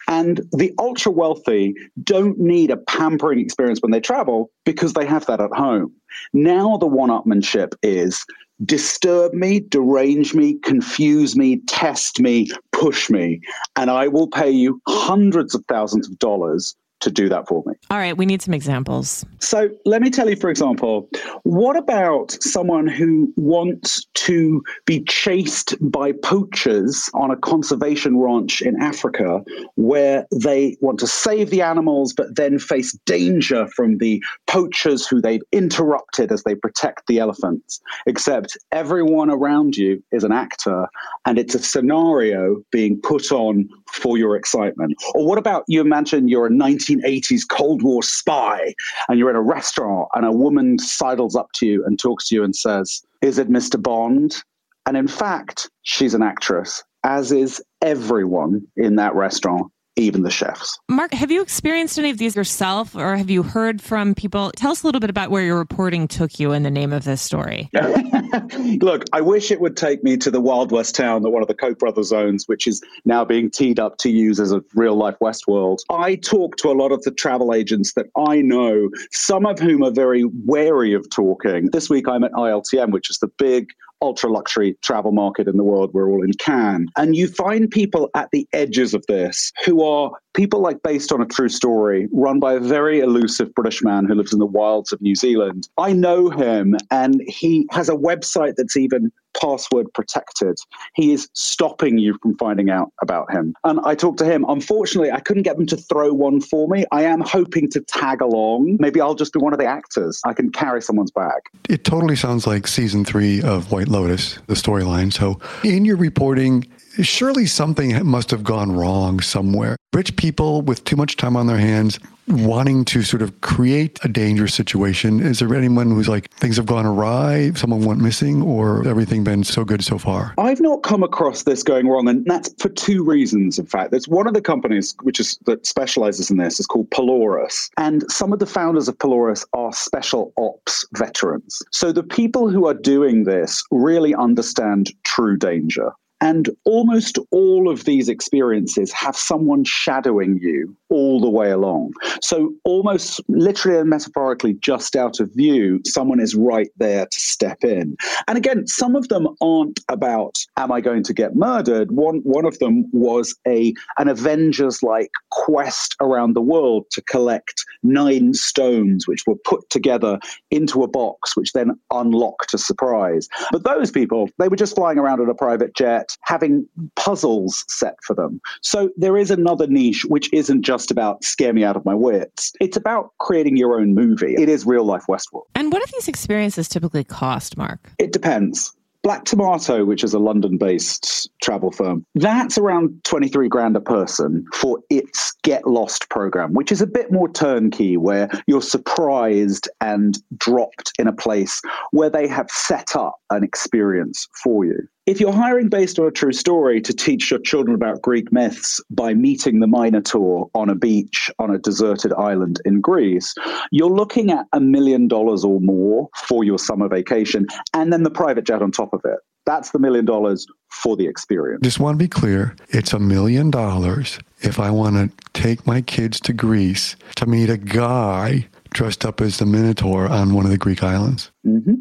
And 0.08 0.40
the 0.52 0.72
ultra 0.78 1.12
wealthy 1.12 1.74
don't 2.02 2.38
need 2.38 2.70
a 2.70 2.78
pampering 2.78 3.40
experience 3.40 3.80
when 3.82 3.90
they 3.90 4.00
travel 4.00 4.52
because 4.64 4.94
they 4.94 5.04
have 5.04 5.26
that 5.26 5.40
at 5.40 5.50
home. 5.50 5.92
Now 6.32 6.76
the 6.76 6.86
one 6.86 7.10
upmanship 7.10 7.74
is 7.82 8.24
disturb 8.64 9.34
me, 9.34 9.60
derange 9.60 10.34
me, 10.34 10.54
confuse 10.62 11.36
me, 11.36 11.58
test 11.66 12.20
me, 12.20 12.48
push 12.72 13.10
me, 13.10 13.40
and 13.76 13.90
I 13.90 14.08
will 14.08 14.28
pay 14.28 14.50
you 14.50 14.80
hundreds 14.86 15.54
of 15.54 15.64
thousands 15.66 16.08
of 16.08 16.18
dollars 16.18 16.76
to 17.04 17.10
do 17.10 17.28
that 17.28 17.46
for 17.46 17.62
me. 17.66 17.74
All 17.90 17.98
right, 17.98 18.16
we 18.16 18.26
need 18.26 18.42
some 18.42 18.54
examples. 18.54 19.24
So 19.40 19.70
let 19.84 20.02
me 20.02 20.10
tell 20.10 20.28
you, 20.28 20.36
for 20.36 20.50
example, 20.50 21.08
what 21.42 21.76
about 21.76 22.32
someone 22.40 22.86
who 22.86 23.32
wants 23.36 24.06
to 24.14 24.62
be 24.86 25.04
chased 25.04 25.74
by 25.80 26.12
poachers 26.12 27.10
on 27.14 27.30
a 27.30 27.36
conservation 27.36 28.18
ranch 28.18 28.62
in 28.62 28.80
Africa 28.80 29.44
where 29.76 30.26
they 30.34 30.76
want 30.80 30.98
to 31.00 31.06
save 31.06 31.50
the 31.50 31.60
animals 31.60 32.14
but 32.14 32.34
then 32.36 32.58
face 32.58 32.92
danger 33.04 33.66
from 33.68 33.98
the 33.98 34.22
poachers 34.46 35.06
who 35.06 35.20
they've 35.20 35.42
interrupted 35.52 36.32
as 36.32 36.42
they 36.44 36.54
protect 36.54 37.06
the 37.06 37.18
elephants? 37.18 37.80
Except 38.06 38.56
everyone 38.72 39.30
around 39.30 39.76
you 39.76 40.02
is 40.10 40.24
an 40.24 40.32
actor 40.32 40.88
and 41.26 41.38
it's 41.38 41.54
a 41.54 41.58
scenario 41.58 42.62
being 42.70 42.98
put 43.02 43.30
on 43.30 43.68
for 43.92 44.16
your 44.16 44.36
excitement. 44.36 44.94
Or 45.14 45.26
what 45.26 45.38
about 45.38 45.64
you 45.68 45.82
imagine 45.82 46.28
you're 46.28 46.46
a 46.46 46.50
19 46.50 46.93
1980s 47.00 47.42
Cold 47.48 47.82
War 47.82 48.02
spy, 48.02 48.74
and 49.08 49.18
you're 49.18 49.30
in 49.30 49.36
a 49.36 49.42
restaurant, 49.42 50.08
and 50.14 50.24
a 50.24 50.32
woman 50.32 50.78
sidles 50.78 51.36
up 51.36 51.52
to 51.54 51.66
you 51.66 51.84
and 51.84 51.98
talks 51.98 52.28
to 52.28 52.34
you 52.34 52.44
and 52.44 52.54
says, 52.54 53.02
Is 53.22 53.38
it 53.38 53.48
Mr. 53.48 53.80
Bond? 53.80 54.42
And 54.86 54.96
in 54.96 55.08
fact, 55.08 55.70
she's 55.82 56.14
an 56.14 56.22
actress, 56.22 56.82
as 57.04 57.32
is 57.32 57.62
everyone 57.82 58.66
in 58.76 58.96
that 58.96 59.14
restaurant 59.14 59.72
even 59.96 60.22
the 60.22 60.30
chefs. 60.30 60.78
Mark, 60.88 61.12
have 61.14 61.30
you 61.30 61.40
experienced 61.40 61.98
any 61.98 62.10
of 62.10 62.18
these 62.18 62.36
yourself 62.36 62.96
or 62.96 63.16
have 63.16 63.30
you 63.30 63.42
heard 63.42 63.80
from 63.80 64.14
people? 64.14 64.50
Tell 64.56 64.72
us 64.72 64.82
a 64.82 64.86
little 64.86 65.00
bit 65.00 65.10
about 65.10 65.30
where 65.30 65.42
your 65.42 65.56
reporting 65.56 66.08
took 66.08 66.38
you 66.38 66.52
in 66.52 66.62
the 66.62 66.70
name 66.70 66.92
of 66.92 67.04
this 67.04 67.22
story. 67.22 67.70
Look, 68.80 69.04
I 69.12 69.20
wish 69.20 69.50
it 69.50 69.60
would 69.60 69.76
take 69.76 70.02
me 70.02 70.16
to 70.18 70.30
the 70.30 70.40
Wild 70.40 70.72
West 70.72 70.94
town 70.94 71.22
that 71.22 71.30
one 71.30 71.42
of 71.42 71.48
the 71.48 71.54
Koch 71.54 71.78
brothers 71.78 72.12
owns, 72.12 72.48
which 72.48 72.66
is 72.66 72.82
now 73.04 73.24
being 73.24 73.50
teed 73.50 73.78
up 73.78 73.98
to 73.98 74.10
use 74.10 74.40
as 74.40 74.52
a 74.52 74.62
real 74.74 74.96
life 74.96 75.16
Westworld. 75.22 75.78
I 75.90 76.16
talk 76.16 76.56
to 76.56 76.70
a 76.70 76.74
lot 76.74 76.90
of 76.92 77.02
the 77.02 77.10
travel 77.12 77.54
agents 77.54 77.94
that 77.94 78.06
I 78.16 78.40
know, 78.40 78.90
some 79.12 79.46
of 79.46 79.58
whom 79.58 79.82
are 79.82 79.92
very 79.92 80.24
wary 80.44 80.92
of 80.92 81.08
talking. 81.10 81.70
This 81.72 81.88
week 81.88 82.08
I'm 82.08 82.24
at 82.24 82.32
ILTM, 82.32 82.90
which 82.90 83.10
is 83.10 83.18
the 83.18 83.28
big 83.28 83.68
ultra 84.00 84.30
luxury 84.30 84.76
travel 84.82 85.12
market 85.12 85.48
in 85.48 85.56
the 85.56 85.64
world. 85.64 85.90
We're 85.92 86.10
all 86.10 86.22
in 86.22 86.32
Cannes. 86.34 86.88
And 86.96 87.16
you 87.16 87.28
find 87.28 87.70
people 87.70 88.10
at 88.14 88.28
the 88.32 88.46
edges 88.52 88.94
of 88.94 89.04
this 89.06 89.52
who 89.64 89.82
are 89.82 90.10
people 90.34 90.60
like 90.60 90.82
based 90.82 91.12
on 91.12 91.20
a 91.20 91.26
true 91.26 91.48
story, 91.48 92.08
run 92.12 92.40
by 92.40 92.54
a 92.54 92.60
very 92.60 93.00
elusive 93.00 93.54
British 93.54 93.82
man 93.82 94.04
who 94.04 94.14
lives 94.14 94.32
in 94.32 94.38
the 94.38 94.46
wilds 94.46 94.92
of 94.92 95.00
New 95.00 95.14
Zealand. 95.14 95.68
I 95.78 95.92
know 95.92 96.28
him, 96.30 96.76
and 96.90 97.22
he 97.26 97.66
has 97.70 97.88
a 97.88 97.94
website 97.94 98.54
that's 98.56 98.76
even 98.76 99.10
password 99.40 99.92
protected. 99.94 100.56
He 100.94 101.12
is 101.12 101.28
stopping 101.32 101.98
you 101.98 102.16
from 102.22 102.36
finding 102.36 102.70
out 102.70 102.92
about 103.02 103.30
him. 103.32 103.54
And 103.64 103.80
I 103.84 103.94
talked 103.94 104.18
to 104.18 104.24
him. 104.24 104.44
Unfortunately, 104.48 105.10
I 105.10 105.20
couldn't 105.20 105.42
get 105.42 105.56
them 105.56 105.66
to 105.66 105.76
throw 105.76 106.12
one 106.12 106.40
for 106.40 106.68
me. 106.68 106.84
I 106.92 107.02
am 107.02 107.20
hoping 107.20 107.70
to 107.70 107.80
tag 107.80 108.20
along. 108.20 108.76
Maybe 108.80 109.00
I'll 109.00 109.14
just 109.14 109.32
be 109.32 109.40
one 109.40 109.52
of 109.52 109.58
the 109.58 109.66
actors. 109.66 110.20
I 110.24 110.32
can 110.32 110.50
carry 110.50 110.82
someone's 110.82 111.10
bag. 111.10 111.40
It 111.68 111.84
totally 111.84 112.16
sounds 112.16 112.46
like 112.46 112.66
season 112.66 113.04
three 113.04 113.42
of 113.42 113.70
White 113.72 113.88
Lotus, 113.88 114.38
the 114.46 114.54
storyline. 114.54 115.12
So, 115.12 115.40
in 115.62 115.84
your 115.84 115.96
reporting, 115.96 116.66
surely 117.02 117.46
something 117.46 118.04
must 118.06 118.30
have 118.30 118.44
gone 118.44 118.72
wrong 118.72 119.20
somewhere. 119.20 119.76
Rich 119.92 120.16
people 120.16 120.62
with 120.62 120.84
too 120.84 120.96
much 120.96 121.16
time 121.16 121.36
on 121.36 121.46
their 121.46 121.58
hands 121.58 121.98
wanting 122.28 122.84
to 122.86 123.02
sort 123.02 123.22
of 123.22 123.40
create 123.42 123.98
a 124.02 124.08
dangerous 124.08 124.54
situation. 124.54 125.20
Is 125.20 125.38
there 125.38 125.54
anyone 125.54 125.90
who's 125.90 126.08
like 126.08 126.30
things 126.32 126.56
have 126.56 126.66
gone 126.66 126.86
awry, 126.86 127.52
someone 127.54 127.84
went 127.84 128.00
missing, 128.00 128.42
or 128.42 128.86
everything 128.86 129.24
been 129.24 129.44
so 129.44 129.64
good 129.64 129.84
so 129.84 129.98
far? 129.98 130.34
I've 130.38 130.60
not 130.60 130.82
come 130.82 131.02
across 131.02 131.42
this 131.42 131.62
going 131.62 131.86
wrong, 131.88 132.08
and 132.08 132.24
that's 132.24 132.54
for 132.58 132.70
two 132.70 133.04
reasons. 133.04 133.58
In 133.58 133.66
fact, 133.66 133.90
there's 133.90 134.08
one 134.08 134.26
of 134.26 134.34
the 134.34 134.40
companies 134.40 134.94
which 135.02 135.20
is 135.20 135.38
that 135.46 135.66
specializes 135.66 136.30
in 136.30 136.38
this 136.38 136.58
is 136.60 136.66
called 136.66 136.90
Pelorus, 136.90 137.70
and 137.76 138.10
some 138.10 138.32
of 138.32 138.38
the 138.38 138.46
founders 138.46 138.88
of 138.88 138.98
Pelorus 138.98 139.44
are 139.52 139.72
special 139.72 140.32
ops 140.36 140.86
veterans. 140.96 141.62
So 141.70 141.92
the 141.92 142.02
people 142.02 142.48
who 142.48 142.66
are 142.66 142.74
doing 142.74 143.24
this 143.24 143.62
really 143.70 144.14
understand 144.14 144.92
true 145.04 145.36
danger. 145.36 145.92
And 146.24 146.48
almost 146.64 147.18
all 147.32 147.68
of 147.68 147.84
these 147.84 148.08
experiences 148.08 148.90
have 148.92 149.14
someone 149.14 149.62
shadowing 149.62 150.38
you 150.40 150.74
all 150.94 151.20
the 151.20 151.28
way 151.28 151.50
along. 151.50 151.92
So, 152.22 152.54
almost 152.62 153.20
literally 153.28 153.80
and 153.80 153.90
metaphorically, 153.90 154.54
just 154.54 154.94
out 154.94 155.18
of 155.18 155.28
view, 155.34 155.80
someone 155.84 156.20
is 156.20 156.36
right 156.36 156.70
there 156.76 157.06
to 157.06 157.20
step 157.20 157.64
in. 157.64 157.96
And 158.28 158.38
again, 158.38 158.68
some 158.68 158.94
of 158.94 159.08
them 159.08 159.26
aren't 159.40 159.80
about, 159.88 160.38
am 160.56 160.70
I 160.70 160.80
going 160.80 161.02
to 161.02 161.12
get 161.12 161.34
murdered? 161.34 161.90
One, 161.90 162.18
one 162.18 162.46
of 162.46 162.58
them 162.60 162.84
was 162.92 163.34
a, 163.46 163.74
an 163.98 164.06
Avengers 164.08 164.82
like 164.84 165.10
quest 165.30 165.96
around 166.00 166.34
the 166.34 166.40
world 166.40 166.86
to 166.92 167.02
collect 167.02 167.64
nine 167.82 168.34
stones, 168.34 169.08
which 169.08 169.24
were 169.26 169.36
put 169.44 169.68
together 169.70 170.20
into 170.52 170.84
a 170.84 170.88
box, 170.88 171.36
which 171.36 171.52
then 171.52 171.72
unlocked 171.90 172.54
a 172.54 172.58
surprise. 172.58 173.28
But 173.50 173.64
those 173.64 173.90
people, 173.90 174.30
they 174.38 174.48
were 174.48 174.56
just 174.56 174.76
flying 174.76 174.98
around 174.98 175.20
in 175.20 175.28
a 175.28 175.34
private 175.34 175.74
jet 175.74 176.16
having 176.22 176.68
puzzles 176.94 177.64
set 177.68 177.96
for 178.04 178.14
them. 178.14 178.40
So 178.62 178.90
there 178.96 179.16
is 179.16 179.30
another 179.30 179.66
niche 179.66 180.04
which 180.04 180.32
isn't 180.32 180.62
just 180.84 180.90
about 180.90 181.24
scare 181.24 181.54
me 181.54 181.64
out 181.64 181.76
of 181.76 181.84
my 181.86 181.94
wits. 181.94 182.52
It's 182.60 182.76
about 182.76 183.12
creating 183.18 183.56
your 183.56 183.80
own 183.80 183.94
movie. 183.94 184.34
It 184.34 184.50
is 184.50 184.66
real 184.66 184.84
life 184.84 185.04
Westworld. 185.08 185.44
And 185.54 185.72
what 185.72 185.82
do 185.82 185.90
these 185.94 186.08
experiences 186.08 186.68
typically 186.68 187.04
cost, 187.04 187.56
Mark? 187.56 187.90
It 187.98 188.12
depends. 188.12 188.70
Black 189.02 189.24
Tomato, 189.24 189.86
which 189.86 190.04
is 190.04 190.12
a 190.12 190.18
London 190.18 190.58
based 190.58 191.30
travel 191.42 191.70
firm, 191.70 192.04
that's 192.14 192.58
around 192.58 193.02
23 193.04 193.48
grand 193.48 193.76
a 193.76 193.80
person 193.80 194.44
for 194.52 194.78
its 194.90 195.32
Get 195.42 195.66
Lost 195.66 196.10
program, 196.10 196.52
which 196.52 196.70
is 196.70 196.82
a 196.82 196.86
bit 196.86 197.10
more 197.10 197.30
turnkey, 197.30 197.96
where 197.96 198.28
you're 198.46 198.62
surprised 198.62 199.70
and 199.80 200.18
dropped 200.36 200.92
in 200.98 201.06
a 201.06 201.12
place 201.14 201.62
where 201.92 202.10
they 202.10 202.28
have 202.28 202.50
set 202.50 202.94
up 202.94 203.14
an 203.30 203.42
experience 203.42 204.28
for 204.42 204.66
you. 204.66 204.86
If 205.06 205.20
you're 205.20 205.32
hiring 205.32 205.68
based 205.68 205.98
on 205.98 206.06
a 206.06 206.10
true 206.10 206.32
story 206.32 206.80
to 206.80 206.94
teach 206.94 207.30
your 207.30 207.40
children 207.40 207.74
about 207.74 208.00
Greek 208.00 208.32
myths 208.32 208.80
by 208.88 209.12
meeting 209.12 209.60
the 209.60 209.66
Minotaur 209.66 210.48
on 210.54 210.70
a 210.70 210.74
beach 210.74 211.30
on 211.38 211.54
a 211.54 211.58
deserted 211.58 212.14
island 212.14 212.62
in 212.64 212.80
Greece, 212.80 213.34
you're 213.70 213.90
looking 213.90 214.30
at 214.30 214.46
a 214.54 214.60
million 214.60 215.06
dollars 215.06 215.44
or 215.44 215.60
more 215.60 216.08
for 216.16 216.42
your 216.42 216.58
summer 216.58 216.88
vacation 216.88 217.46
and 217.74 217.92
then 217.92 218.02
the 218.02 218.10
private 218.10 218.46
jet 218.46 218.62
on 218.62 218.70
top 218.70 218.94
of 218.94 219.02
it. 219.04 219.18
That's 219.44 219.72
the 219.72 219.78
million 219.78 220.06
dollars 220.06 220.46
for 220.70 220.96
the 220.96 221.06
experience. 221.06 221.60
Just 221.62 221.80
want 221.80 221.98
to 221.98 222.02
be 222.02 222.08
clear 222.08 222.56
it's 222.70 222.94
a 222.94 222.98
million 222.98 223.50
dollars 223.50 224.18
if 224.40 224.58
I 224.58 224.70
want 224.70 224.96
to 224.96 225.30
take 225.38 225.66
my 225.66 225.82
kids 225.82 226.18
to 226.20 226.32
Greece 226.32 226.96
to 227.16 227.26
meet 227.26 227.50
a 227.50 227.58
guy 227.58 228.48
dressed 228.74 229.06
up 229.06 229.20
as 229.22 229.38
the 229.38 229.46
Minotaur 229.46 230.06
on 230.08 230.34
one 230.34 230.44
of 230.44 230.50
the 230.50 230.58
Greek 230.58 230.82
islands. 230.82 231.32
Mm-hmm. 231.46 231.74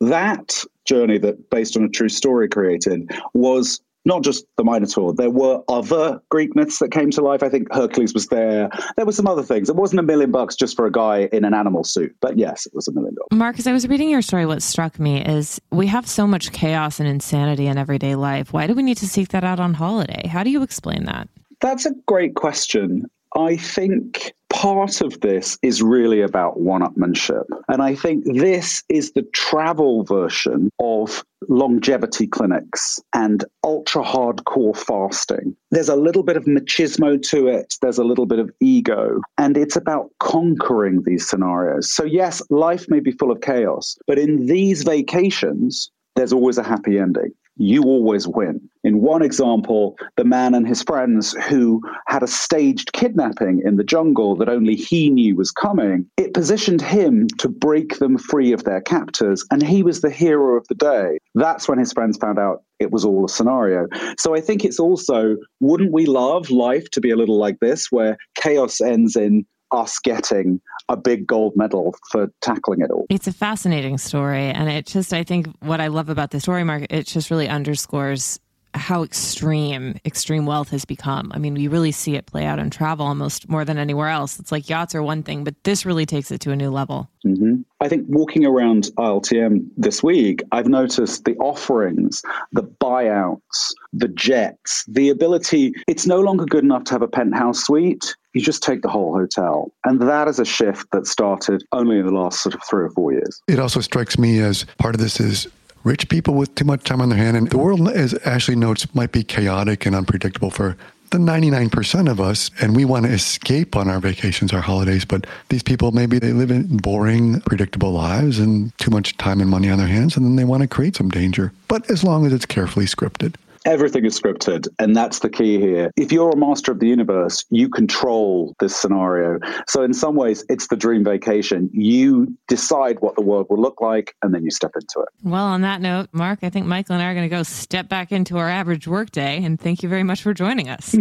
That 0.00 0.64
journey 0.86 1.18
that 1.18 1.50
based 1.50 1.76
on 1.76 1.84
a 1.84 1.88
true 1.88 2.08
story 2.08 2.48
created 2.48 3.10
was 3.34 3.80
not 4.06 4.22
just 4.22 4.46
the 4.56 4.62
Minotaur. 4.62 5.12
There 5.12 5.30
were 5.30 5.62
other 5.68 6.22
Greek 6.30 6.54
myths 6.54 6.78
that 6.78 6.92
came 6.92 7.10
to 7.10 7.20
life. 7.20 7.42
I 7.42 7.48
think 7.48 7.66
Hercules 7.74 8.14
was 8.14 8.28
there. 8.28 8.70
There 8.96 9.04
were 9.04 9.12
some 9.12 9.26
other 9.26 9.42
things. 9.42 9.68
It 9.68 9.74
wasn't 9.74 9.98
a 9.98 10.04
million 10.04 10.30
bucks 10.30 10.54
just 10.54 10.76
for 10.76 10.86
a 10.86 10.92
guy 10.92 11.28
in 11.32 11.44
an 11.44 11.52
animal 11.52 11.82
suit, 11.82 12.14
but 12.20 12.38
yes, 12.38 12.66
it 12.66 12.74
was 12.74 12.86
a 12.86 12.92
million 12.92 13.16
dollars. 13.16 13.28
Mark, 13.32 13.58
as 13.58 13.66
I 13.66 13.72
was 13.72 13.88
reading 13.88 14.08
your 14.08 14.22
story, 14.22 14.46
what 14.46 14.62
struck 14.62 15.00
me 15.00 15.24
is 15.24 15.60
we 15.72 15.88
have 15.88 16.06
so 16.06 16.24
much 16.26 16.52
chaos 16.52 17.00
and 17.00 17.08
insanity 17.08 17.66
in 17.66 17.78
everyday 17.78 18.14
life. 18.14 18.52
Why 18.52 18.68
do 18.68 18.74
we 18.74 18.84
need 18.84 18.96
to 18.98 19.08
seek 19.08 19.30
that 19.30 19.42
out 19.42 19.58
on 19.58 19.74
holiday? 19.74 20.28
How 20.28 20.44
do 20.44 20.50
you 20.50 20.62
explain 20.62 21.04
that? 21.06 21.28
That's 21.60 21.84
a 21.84 21.92
great 22.06 22.36
question. 22.36 23.10
I 23.36 23.56
think 23.56 24.34
part 24.56 25.02
of 25.02 25.20
this 25.20 25.58
is 25.60 25.82
really 25.82 26.22
about 26.22 26.58
one 26.58 26.80
upmanship. 26.80 27.44
And 27.68 27.82
I 27.82 27.94
think 27.94 28.24
this 28.24 28.82
is 28.88 29.12
the 29.12 29.20
travel 29.34 30.02
version 30.04 30.70
of 30.80 31.22
longevity 31.50 32.26
clinics 32.26 32.98
and 33.12 33.44
ultra 33.62 34.02
hardcore 34.02 34.74
fasting. 34.74 35.54
There's 35.70 35.90
a 35.90 35.94
little 35.96 36.22
bit 36.22 36.38
of 36.38 36.46
machismo 36.46 37.20
to 37.28 37.48
it, 37.48 37.74
there's 37.82 37.98
a 37.98 38.04
little 38.04 38.24
bit 38.24 38.38
of 38.38 38.50
ego, 38.60 39.20
and 39.36 39.58
it's 39.58 39.76
about 39.76 40.10
conquering 40.20 41.02
these 41.02 41.28
scenarios. 41.28 41.92
So, 41.92 42.04
yes, 42.04 42.40
life 42.48 42.86
may 42.88 43.00
be 43.00 43.12
full 43.12 43.30
of 43.30 43.42
chaos, 43.42 43.98
but 44.06 44.18
in 44.18 44.46
these 44.46 44.84
vacations, 44.84 45.90
there's 46.14 46.32
always 46.32 46.56
a 46.56 46.62
happy 46.62 46.98
ending 46.98 47.30
you 47.56 47.82
always 47.82 48.28
win. 48.28 48.60
In 48.84 49.00
one 49.00 49.22
example, 49.22 49.96
the 50.16 50.24
man 50.24 50.54
and 50.54 50.66
his 50.66 50.82
friends 50.82 51.32
who 51.48 51.80
had 52.06 52.22
a 52.22 52.28
staged 52.28 52.92
kidnapping 52.92 53.62
in 53.64 53.76
the 53.76 53.84
jungle 53.84 54.36
that 54.36 54.48
only 54.48 54.76
he 54.76 55.10
knew 55.10 55.34
was 55.36 55.50
coming, 55.50 56.06
it 56.16 56.34
positioned 56.34 56.82
him 56.82 57.26
to 57.38 57.48
break 57.48 57.98
them 57.98 58.18
free 58.18 58.52
of 58.52 58.64
their 58.64 58.80
captors, 58.80 59.44
and 59.50 59.62
he 59.62 59.82
was 59.82 60.00
the 60.00 60.10
hero 60.10 60.56
of 60.56 60.66
the 60.68 60.74
day. 60.74 61.18
That's 61.34 61.68
when 61.68 61.78
his 61.78 61.92
friends 61.92 62.16
found 62.18 62.38
out 62.38 62.62
it 62.78 62.92
was 62.92 63.04
all 63.04 63.24
a 63.24 63.28
scenario. 63.28 63.86
So 64.18 64.34
I 64.34 64.40
think 64.40 64.64
it's 64.64 64.78
also, 64.78 65.36
wouldn't 65.60 65.92
we 65.92 66.06
love 66.06 66.50
life 66.50 66.90
to 66.90 67.00
be 67.00 67.10
a 67.10 67.16
little 67.16 67.38
like 67.38 67.58
this, 67.60 67.90
where 67.90 68.18
chaos 68.36 68.80
ends 68.80 69.16
in 69.16 69.46
us 69.72 69.98
getting 69.98 70.60
a 70.88 70.96
big 70.96 71.26
gold 71.26 71.54
medal 71.56 71.94
for 72.10 72.30
tackling 72.40 72.80
it 72.80 72.90
all. 72.90 73.06
It's 73.10 73.26
a 73.26 73.32
fascinating 73.32 73.98
story. 73.98 74.46
And 74.46 74.70
it 74.70 74.86
just, 74.86 75.12
I 75.12 75.24
think 75.24 75.48
what 75.60 75.80
I 75.80 75.88
love 75.88 76.08
about 76.08 76.30
the 76.30 76.40
story, 76.40 76.64
Mark, 76.64 76.86
it 76.90 77.06
just 77.06 77.30
really 77.30 77.48
underscores 77.48 78.38
how 78.76 79.02
extreme 79.02 79.98
extreme 80.04 80.46
wealth 80.46 80.70
has 80.70 80.84
become. 80.84 81.32
I 81.34 81.38
mean, 81.38 81.54
we 81.54 81.68
really 81.68 81.92
see 81.92 82.14
it 82.16 82.26
play 82.26 82.44
out 82.44 82.58
in 82.58 82.70
travel 82.70 83.06
almost 83.06 83.48
more 83.48 83.64
than 83.64 83.78
anywhere 83.78 84.08
else. 84.08 84.38
It's 84.38 84.52
like 84.52 84.68
yachts 84.68 84.94
are 84.94 85.02
one 85.02 85.22
thing, 85.22 85.44
but 85.44 85.54
this 85.64 85.86
really 85.86 86.06
takes 86.06 86.30
it 86.30 86.40
to 86.42 86.52
a 86.52 86.56
new 86.56 86.70
level. 86.70 87.08
Mm-hmm. 87.26 87.62
I 87.80 87.88
think 87.88 88.06
walking 88.08 88.44
around 88.44 88.90
ILTM 88.98 89.68
this 89.76 90.02
week, 90.02 90.42
I've 90.52 90.68
noticed 90.68 91.24
the 91.24 91.36
offerings, 91.36 92.22
the 92.52 92.62
buyouts, 92.62 93.74
the 93.92 94.08
jets, 94.08 94.84
the 94.86 95.10
ability. 95.10 95.74
It's 95.86 96.06
no 96.06 96.20
longer 96.20 96.44
good 96.44 96.64
enough 96.64 96.84
to 96.84 96.94
have 96.94 97.02
a 97.02 97.08
penthouse 97.08 97.64
suite 97.64 98.14
you 98.36 98.42
just 98.42 98.62
take 98.62 98.82
the 98.82 98.88
whole 98.88 99.14
hotel. 99.14 99.72
And 99.84 99.98
that 100.02 100.28
is 100.28 100.38
a 100.38 100.44
shift 100.44 100.90
that 100.92 101.06
started 101.06 101.64
only 101.72 101.98
in 101.98 102.04
the 102.04 102.12
last 102.12 102.42
sort 102.42 102.54
of 102.54 102.60
three 102.68 102.84
or 102.84 102.90
four 102.90 103.12
years. 103.14 103.40
It 103.48 103.58
also 103.58 103.80
strikes 103.80 104.18
me 104.18 104.40
as 104.40 104.66
part 104.76 104.94
of 104.94 105.00
this 105.00 105.18
is 105.18 105.48
rich 105.86 106.08
people 106.08 106.34
with 106.34 106.52
too 106.56 106.64
much 106.64 106.82
time 106.82 107.00
on 107.00 107.08
their 107.08 107.18
hand. 107.18 107.36
And 107.36 107.48
the 107.48 107.58
world, 107.58 107.88
as 107.88 108.12
Ashley 108.26 108.56
notes, 108.56 108.92
might 108.94 109.12
be 109.12 109.22
chaotic 109.22 109.86
and 109.86 109.94
unpredictable 109.94 110.50
for 110.50 110.76
the 111.10 111.18
99% 111.18 112.10
of 112.10 112.20
us. 112.20 112.50
And 112.60 112.74
we 112.74 112.84
want 112.84 113.06
to 113.06 113.12
escape 113.12 113.76
on 113.76 113.88
our 113.88 114.00
vacations, 114.00 114.52
our 114.52 114.60
holidays. 114.60 115.04
But 115.04 115.28
these 115.48 115.62
people, 115.62 115.92
maybe 115.92 116.18
they 116.18 116.32
live 116.32 116.50
in 116.50 116.78
boring, 116.78 117.40
predictable 117.42 117.92
lives 117.92 118.40
and 118.40 118.76
too 118.78 118.90
much 118.90 119.16
time 119.16 119.40
and 119.40 119.48
money 119.48 119.70
on 119.70 119.78
their 119.78 119.86
hands. 119.86 120.16
And 120.16 120.26
then 120.26 120.34
they 120.34 120.44
want 120.44 120.62
to 120.62 120.68
create 120.68 120.96
some 120.96 121.08
danger. 121.08 121.52
But 121.68 121.88
as 121.88 122.02
long 122.02 122.26
as 122.26 122.32
it's 122.32 122.46
carefully 122.46 122.86
scripted. 122.86 123.36
Everything 123.66 124.04
is 124.04 124.18
scripted, 124.18 124.68
and 124.78 124.94
that's 124.94 125.18
the 125.18 125.28
key 125.28 125.58
here. 125.58 125.90
If 125.96 126.12
you're 126.12 126.30
a 126.30 126.36
master 126.36 126.70
of 126.70 126.78
the 126.78 126.86
universe, 126.86 127.44
you 127.50 127.68
control 127.68 128.54
this 128.60 128.76
scenario. 128.76 129.40
So, 129.66 129.82
in 129.82 129.92
some 129.92 130.14
ways, 130.14 130.44
it's 130.48 130.68
the 130.68 130.76
dream 130.76 131.02
vacation. 131.02 131.68
You 131.72 132.36
decide 132.46 133.00
what 133.00 133.16
the 133.16 133.22
world 133.22 133.46
will 133.50 133.60
look 133.60 133.80
like, 133.80 134.14
and 134.22 134.32
then 134.32 134.44
you 134.44 134.50
step 134.50 134.70
into 134.76 135.00
it. 135.00 135.08
Well, 135.24 135.44
on 135.44 135.62
that 135.62 135.80
note, 135.80 136.08
Mark, 136.12 136.40
I 136.42 136.50
think 136.50 136.66
Michael 136.66 136.94
and 136.94 137.02
I 137.02 137.10
are 137.10 137.14
going 137.14 137.28
to 137.28 137.36
go 137.36 137.42
step 137.42 137.88
back 137.88 138.12
into 138.12 138.38
our 138.38 138.48
average 138.48 138.86
workday. 138.86 139.42
And 139.42 139.60
thank 139.60 139.82
you 139.82 139.88
very 139.88 140.04
much 140.04 140.22
for 140.22 140.32
joining 140.32 140.68
us. 140.68 140.94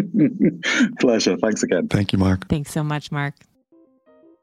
Pleasure. 1.00 1.38
Thanks 1.38 1.62
again. 1.62 1.88
Thank 1.88 2.14
you, 2.14 2.20
Mark. 2.20 2.48
Thanks 2.50 2.72
so 2.72 2.84
much, 2.84 3.12
Mark. 3.12 3.36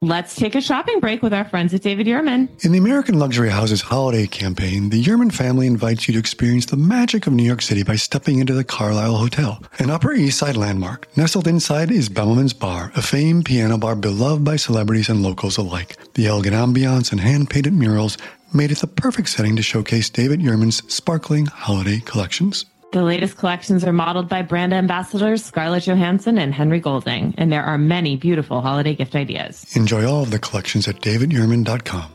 Let's 0.04 0.34
take 0.34 0.56
a 0.56 0.60
shopping 0.60 0.98
break 0.98 1.22
with 1.22 1.32
our 1.32 1.44
friends 1.44 1.72
at 1.74 1.82
David 1.82 2.08
Yurman. 2.08 2.48
In 2.64 2.72
the 2.72 2.78
American 2.78 3.20
Luxury 3.20 3.50
Houses 3.50 3.82
holiday 3.82 4.26
campaign, 4.26 4.88
the 4.88 5.00
Yurman 5.00 5.32
family 5.32 5.68
invites 5.68 6.08
you 6.08 6.14
to 6.14 6.18
experience 6.18 6.66
the 6.66 6.76
magic 6.76 7.28
of 7.28 7.32
New 7.32 7.44
York 7.44 7.62
City 7.62 7.84
by 7.84 7.94
stepping 7.94 8.40
into 8.40 8.52
the 8.52 8.64
Carlyle 8.64 9.14
Hotel, 9.14 9.62
an 9.78 9.90
Upper 9.90 10.12
East 10.12 10.38
Side 10.38 10.56
landmark. 10.56 11.06
Nestled 11.16 11.46
inside 11.46 11.92
is 11.92 12.08
Bemelmans 12.08 12.58
Bar, 12.58 12.90
a 12.96 13.00
famed 13.00 13.44
piano 13.44 13.78
bar 13.78 13.94
beloved 13.94 14.42
by 14.44 14.56
celebrities 14.56 15.08
and 15.08 15.22
locals 15.22 15.56
alike. 15.56 15.96
The 16.14 16.26
elegant 16.26 16.56
ambiance 16.56 17.12
and 17.12 17.20
hand-painted 17.20 17.72
murals 17.72 18.18
made 18.52 18.72
it 18.72 18.78
the 18.78 18.88
perfect 18.88 19.28
setting 19.28 19.54
to 19.54 19.62
showcase 19.62 20.10
David 20.10 20.40
Yurman's 20.40 20.82
sparkling 20.92 21.46
holiday 21.46 22.00
collections. 22.00 22.64
The 22.92 23.02
latest 23.02 23.38
collections 23.38 23.84
are 23.84 23.92
modeled 23.92 24.28
by 24.28 24.42
brand 24.42 24.74
ambassadors 24.74 25.42
Scarlett 25.42 25.86
Johansson 25.86 26.36
and 26.36 26.52
Henry 26.52 26.78
Golding, 26.78 27.34
and 27.38 27.50
there 27.50 27.62
are 27.62 27.78
many 27.78 28.16
beautiful 28.16 28.60
holiday 28.60 28.94
gift 28.94 29.16
ideas. 29.16 29.64
Enjoy 29.74 30.04
all 30.06 30.22
of 30.22 30.30
the 30.30 30.38
collections 30.38 30.86
at 30.86 31.00
davidyurman.com. 31.00 32.12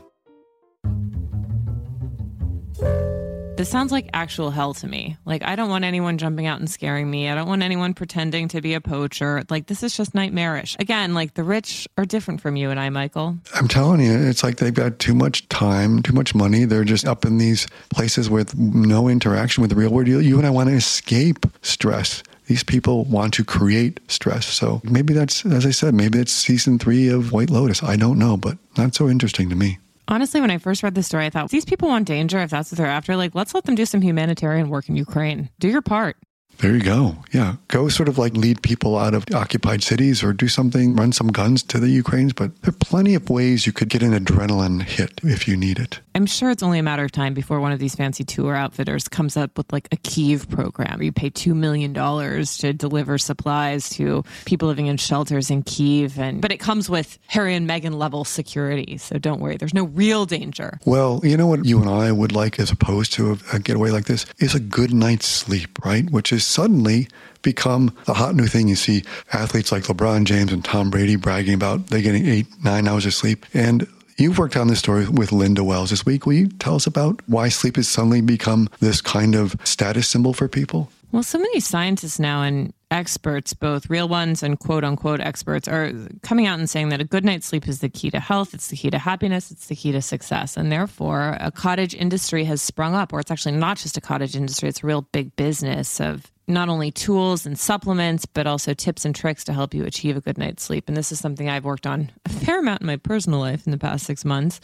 This 3.58 3.68
sounds 3.68 3.90
like 3.90 4.08
actual 4.12 4.52
hell 4.52 4.72
to 4.74 4.86
me. 4.86 5.16
Like, 5.24 5.42
I 5.42 5.56
don't 5.56 5.68
want 5.68 5.84
anyone 5.84 6.16
jumping 6.16 6.46
out 6.46 6.60
and 6.60 6.70
scaring 6.70 7.10
me. 7.10 7.28
I 7.28 7.34
don't 7.34 7.48
want 7.48 7.64
anyone 7.64 7.92
pretending 7.92 8.46
to 8.50 8.60
be 8.60 8.74
a 8.74 8.80
poacher. 8.80 9.42
Like, 9.50 9.66
this 9.66 9.82
is 9.82 9.96
just 9.96 10.14
nightmarish. 10.14 10.76
Again, 10.78 11.12
like, 11.12 11.34
the 11.34 11.42
rich 11.42 11.88
are 11.98 12.04
different 12.04 12.40
from 12.40 12.54
you 12.54 12.70
and 12.70 12.78
I, 12.78 12.88
Michael. 12.90 13.36
I'm 13.56 13.66
telling 13.66 14.00
you, 14.00 14.16
it's 14.16 14.44
like 14.44 14.58
they've 14.58 14.72
got 14.72 15.00
too 15.00 15.12
much 15.12 15.48
time, 15.48 16.04
too 16.04 16.12
much 16.12 16.36
money. 16.36 16.66
They're 16.66 16.84
just 16.84 17.04
up 17.04 17.24
in 17.24 17.38
these 17.38 17.66
places 17.90 18.30
with 18.30 18.56
no 18.56 19.08
interaction 19.08 19.60
with 19.60 19.70
the 19.70 19.76
real 19.76 19.90
world. 19.90 20.06
You 20.06 20.38
and 20.38 20.46
I 20.46 20.50
want 20.50 20.68
to 20.68 20.76
escape 20.76 21.44
stress 21.60 22.22
these 22.46 22.62
people 22.62 23.04
want 23.04 23.34
to 23.34 23.44
create 23.44 24.00
stress. 24.08 24.46
So 24.46 24.80
maybe 24.84 25.12
that's, 25.12 25.44
as 25.44 25.66
I 25.66 25.70
said, 25.70 25.94
maybe 25.94 26.18
it's 26.18 26.32
season 26.32 26.78
three 26.78 27.08
of 27.08 27.30
White 27.30 27.50
Lotus. 27.50 27.82
I 27.82 27.96
don't 27.96 28.18
know, 28.18 28.38
but 28.38 28.56
not 28.78 28.94
so 28.94 29.08
interesting 29.08 29.50
to 29.50 29.56
me. 29.56 29.78
Honestly, 30.10 30.40
when 30.40 30.50
I 30.50 30.56
first 30.56 30.82
read 30.82 30.94
the 30.94 31.02
story, 31.02 31.26
I 31.26 31.30
thought 31.30 31.50
these 31.50 31.66
people 31.66 31.88
want 31.88 32.06
danger. 32.06 32.38
If 32.38 32.50
that's 32.50 32.72
what 32.72 32.78
they're 32.78 32.86
after, 32.86 33.14
like 33.14 33.34
let's 33.34 33.54
let 33.54 33.64
them 33.64 33.74
do 33.74 33.84
some 33.84 34.00
humanitarian 34.00 34.70
work 34.70 34.88
in 34.88 34.96
Ukraine. 34.96 35.50
Do 35.58 35.68
your 35.68 35.82
part. 35.82 36.16
There 36.58 36.74
you 36.74 36.82
go. 36.82 37.16
Yeah. 37.32 37.54
Go 37.68 37.88
sort 37.88 38.08
of 38.08 38.18
like 38.18 38.32
lead 38.34 38.62
people 38.62 38.98
out 38.98 39.14
of 39.14 39.24
occupied 39.32 39.82
cities 39.84 40.24
or 40.24 40.32
do 40.32 40.48
something, 40.48 40.96
run 40.96 41.12
some 41.12 41.28
guns 41.28 41.62
to 41.64 41.78
the 41.78 41.88
Ukrainians. 41.88 42.32
But 42.32 42.60
there 42.62 42.70
are 42.70 42.84
plenty 42.84 43.14
of 43.14 43.30
ways 43.30 43.64
you 43.64 43.72
could 43.72 43.88
get 43.88 44.02
an 44.02 44.12
adrenaline 44.12 44.82
hit 44.82 45.20
if 45.22 45.46
you 45.46 45.56
need 45.56 45.78
it. 45.78 46.00
I'm 46.16 46.26
sure 46.26 46.50
it's 46.50 46.64
only 46.64 46.80
a 46.80 46.82
matter 46.82 47.04
of 47.04 47.12
time 47.12 47.32
before 47.32 47.60
one 47.60 47.70
of 47.70 47.78
these 47.78 47.94
fancy 47.94 48.24
tour 48.24 48.56
outfitters 48.56 49.06
comes 49.06 49.36
up 49.36 49.56
with 49.56 49.72
like 49.72 49.86
a 49.92 49.96
Kiev 49.96 50.50
program. 50.50 51.00
You 51.00 51.12
pay 51.12 51.30
$2 51.30 51.54
million 51.54 51.94
to 51.94 52.72
deliver 52.72 53.18
supplies 53.18 53.90
to 53.90 54.24
people 54.44 54.66
living 54.66 54.88
in 54.88 54.96
shelters 54.96 55.50
in 55.50 55.62
Kiev. 55.62 56.18
And, 56.18 56.40
but 56.40 56.50
it 56.50 56.58
comes 56.58 56.90
with 56.90 57.20
Harry 57.28 57.54
and 57.54 57.70
Meghan 57.70 57.94
level 57.94 58.24
security. 58.24 58.98
So 58.98 59.16
don't 59.18 59.38
worry, 59.38 59.58
there's 59.58 59.74
no 59.74 59.84
real 59.84 60.26
danger. 60.26 60.80
Well, 60.84 61.20
you 61.22 61.36
know 61.36 61.46
what 61.46 61.64
you 61.64 61.80
and 61.80 61.88
I 61.88 62.10
would 62.10 62.32
like 62.32 62.58
as 62.58 62.72
opposed 62.72 63.12
to 63.12 63.32
a, 63.32 63.56
a 63.56 63.58
getaway 63.60 63.90
like 63.90 64.06
this 64.06 64.26
is 64.38 64.56
a 64.56 64.60
good 64.60 64.92
night's 64.92 65.26
sleep, 65.26 65.84
right? 65.84 66.10
Which 66.10 66.32
is 66.32 66.47
suddenly 66.48 67.08
become 67.42 67.96
the 68.06 68.14
hot 68.14 68.34
new 68.34 68.46
thing. 68.46 68.68
You 68.68 68.76
see 68.76 69.04
athletes 69.32 69.70
like 69.70 69.84
LeBron 69.84 70.24
James 70.24 70.52
and 70.52 70.64
Tom 70.64 70.90
Brady 70.90 71.16
bragging 71.16 71.54
about 71.54 71.88
they 71.88 72.02
getting 72.02 72.26
eight, 72.26 72.46
nine 72.64 72.88
hours 72.88 73.06
of 73.06 73.14
sleep. 73.14 73.46
And 73.54 73.86
You've 74.20 74.36
worked 74.36 74.56
on 74.56 74.66
this 74.66 74.80
story 74.80 75.08
with 75.08 75.30
Linda 75.30 75.62
Wells 75.62 75.90
this 75.90 76.04
week. 76.04 76.26
Will 76.26 76.32
you 76.32 76.48
tell 76.48 76.74
us 76.74 76.88
about 76.88 77.20
why 77.28 77.48
sleep 77.48 77.76
has 77.76 77.86
suddenly 77.86 78.20
become 78.20 78.68
this 78.80 79.00
kind 79.00 79.36
of 79.36 79.54
status 79.62 80.08
symbol 80.08 80.32
for 80.32 80.48
people? 80.48 80.90
Well, 81.12 81.22
so 81.22 81.38
many 81.38 81.60
scientists 81.60 82.18
now 82.18 82.42
and 82.42 82.74
experts, 82.90 83.54
both 83.54 83.88
real 83.88 84.08
ones 84.08 84.42
and 84.42 84.58
quote 84.58 84.82
unquote 84.82 85.20
experts, 85.20 85.68
are 85.68 85.92
coming 86.22 86.46
out 86.46 86.58
and 86.58 86.68
saying 86.68 86.88
that 86.88 87.00
a 87.00 87.04
good 87.04 87.24
night's 87.24 87.46
sleep 87.46 87.68
is 87.68 87.78
the 87.78 87.88
key 87.88 88.10
to 88.10 88.18
health, 88.18 88.54
it's 88.54 88.66
the 88.66 88.76
key 88.76 88.90
to 88.90 88.98
happiness, 88.98 89.52
it's 89.52 89.68
the 89.68 89.76
key 89.76 89.92
to 89.92 90.02
success. 90.02 90.56
And 90.56 90.72
therefore, 90.72 91.36
a 91.40 91.52
cottage 91.52 91.94
industry 91.94 92.42
has 92.44 92.60
sprung 92.60 92.96
up, 92.96 93.12
or 93.12 93.20
it's 93.20 93.30
actually 93.30 93.56
not 93.56 93.76
just 93.76 93.96
a 93.96 94.00
cottage 94.00 94.34
industry, 94.34 94.68
it's 94.68 94.82
a 94.82 94.86
real 94.86 95.02
big 95.12 95.36
business 95.36 96.00
of 96.00 96.30
not 96.48 96.68
only 96.68 96.90
tools 96.90 97.46
and 97.46 97.58
supplements, 97.58 98.26
but 98.26 98.46
also 98.46 98.74
tips 98.74 99.04
and 99.04 99.14
tricks 99.14 99.44
to 99.44 99.52
help 99.52 99.74
you 99.74 99.84
achieve 99.84 100.16
a 100.16 100.20
good 100.20 100.38
night's 100.38 100.62
sleep. 100.62 100.88
And 100.88 100.96
this 100.96 101.12
is 101.12 101.20
something 101.20 101.48
I've 101.48 101.64
worked 101.64 101.86
on 101.86 102.10
a 102.24 102.28
fair 102.30 102.60
amount 102.60 102.80
in 102.80 102.86
my 102.86 102.96
personal 102.96 103.40
life 103.40 103.66
in 103.66 103.70
the 103.70 103.78
past 103.78 104.06
six 104.06 104.24
months 104.24 104.60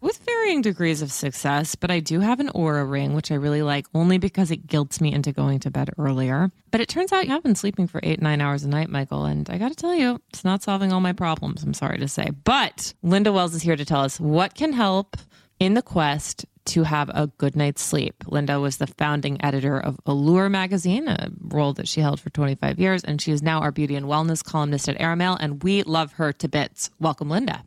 with 0.00 0.18
varying 0.18 0.62
degrees 0.62 1.02
of 1.02 1.12
success. 1.12 1.74
But 1.74 1.90
I 1.90 2.00
do 2.00 2.20
have 2.20 2.40
an 2.40 2.48
Oura 2.48 2.88
ring, 2.88 3.14
which 3.14 3.30
I 3.30 3.34
really 3.34 3.62
like 3.62 3.86
only 3.94 4.18
because 4.18 4.50
it 4.50 4.66
guilts 4.66 5.00
me 5.00 5.12
into 5.12 5.32
going 5.32 5.60
to 5.60 5.70
bed 5.70 5.90
earlier. 5.98 6.50
But 6.70 6.80
it 6.80 6.88
turns 6.88 7.12
out 7.12 7.26
you 7.26 7.32
have 7.32 7.42
been 7.42 7.54
sleeping 7.54 7.86
for 7.86 8.00
eight, 8.02 8.20
nine 8.20 8.40
hours 8.40 8.64
a 8.64 8.68
night, 8.68 8.88
Michael. 8.88 9.24
And 9.24 9.48
I 9.50 9.58
got 9.58 9.68
to 9.68 9.76
tell 9.76 9.94
you, 9.94 10.20
it's 10.30 10.44
not 10.44 10.62
solving 10.62 10.92
all 10.92 11.00
my 11.00 11.12
problems, 11.12 11.62
I'm 11.62 11.74
sorry 11.74 11.98
to 11.98 12.08
say. 12.08 12.30
But 12.44 12.94
Linda 13.02 13.32
Wells 13.32 13.54
is 13.54 13.62
here 13.62 13.76
to 13.76 13.84
tell 13.84 14.00
us 14.00 14.18
what 14.18 14.54
can 14.54 14.72
help 14.72 15.16
in 15.58 15.74
the 15.74 15.82
quest 15.82 16.44
to 16.66 16.82
have 16.82 17.08
a 17.10 17.28
good 17.38 17.56
night's 17.56 17.82
sleep. 17.82 18.24
Linda 18.26 18.60
was 18.60 18.76
the 18.76 18.86
founding 18.86 19.42
editor 19.44 19.78
of 19.78 19.98
Allure 20.06 20.48
magazine, 20.48 21.08
a 21.08 21.30
role 21.40 21.72
that 21.74 21.88
she 21.88 22.00
held 22.00 22.20
for 22.20 22.30
25 22.30 22.78
years, 22.78 23.04
and 23.04 23.20
she 23.20 23.32
is 23.32 23.42
now 23.42 23.60
our 23.60 23.72
beauty 23.72 23.94
and 23.94 24.06
wellness 24.06 24.44
columnist 24.44 24.88
at 24.88 25.00
Airmail, 25.00 25.36
and 25.40 25.62
we 25.62 25.82
love 25.82 26.12
her 26.14 26.32
to 26.34 26.48
bits. 26.48 26.90
Welcome, 27.00 27.30
Linda. 27.30 27.62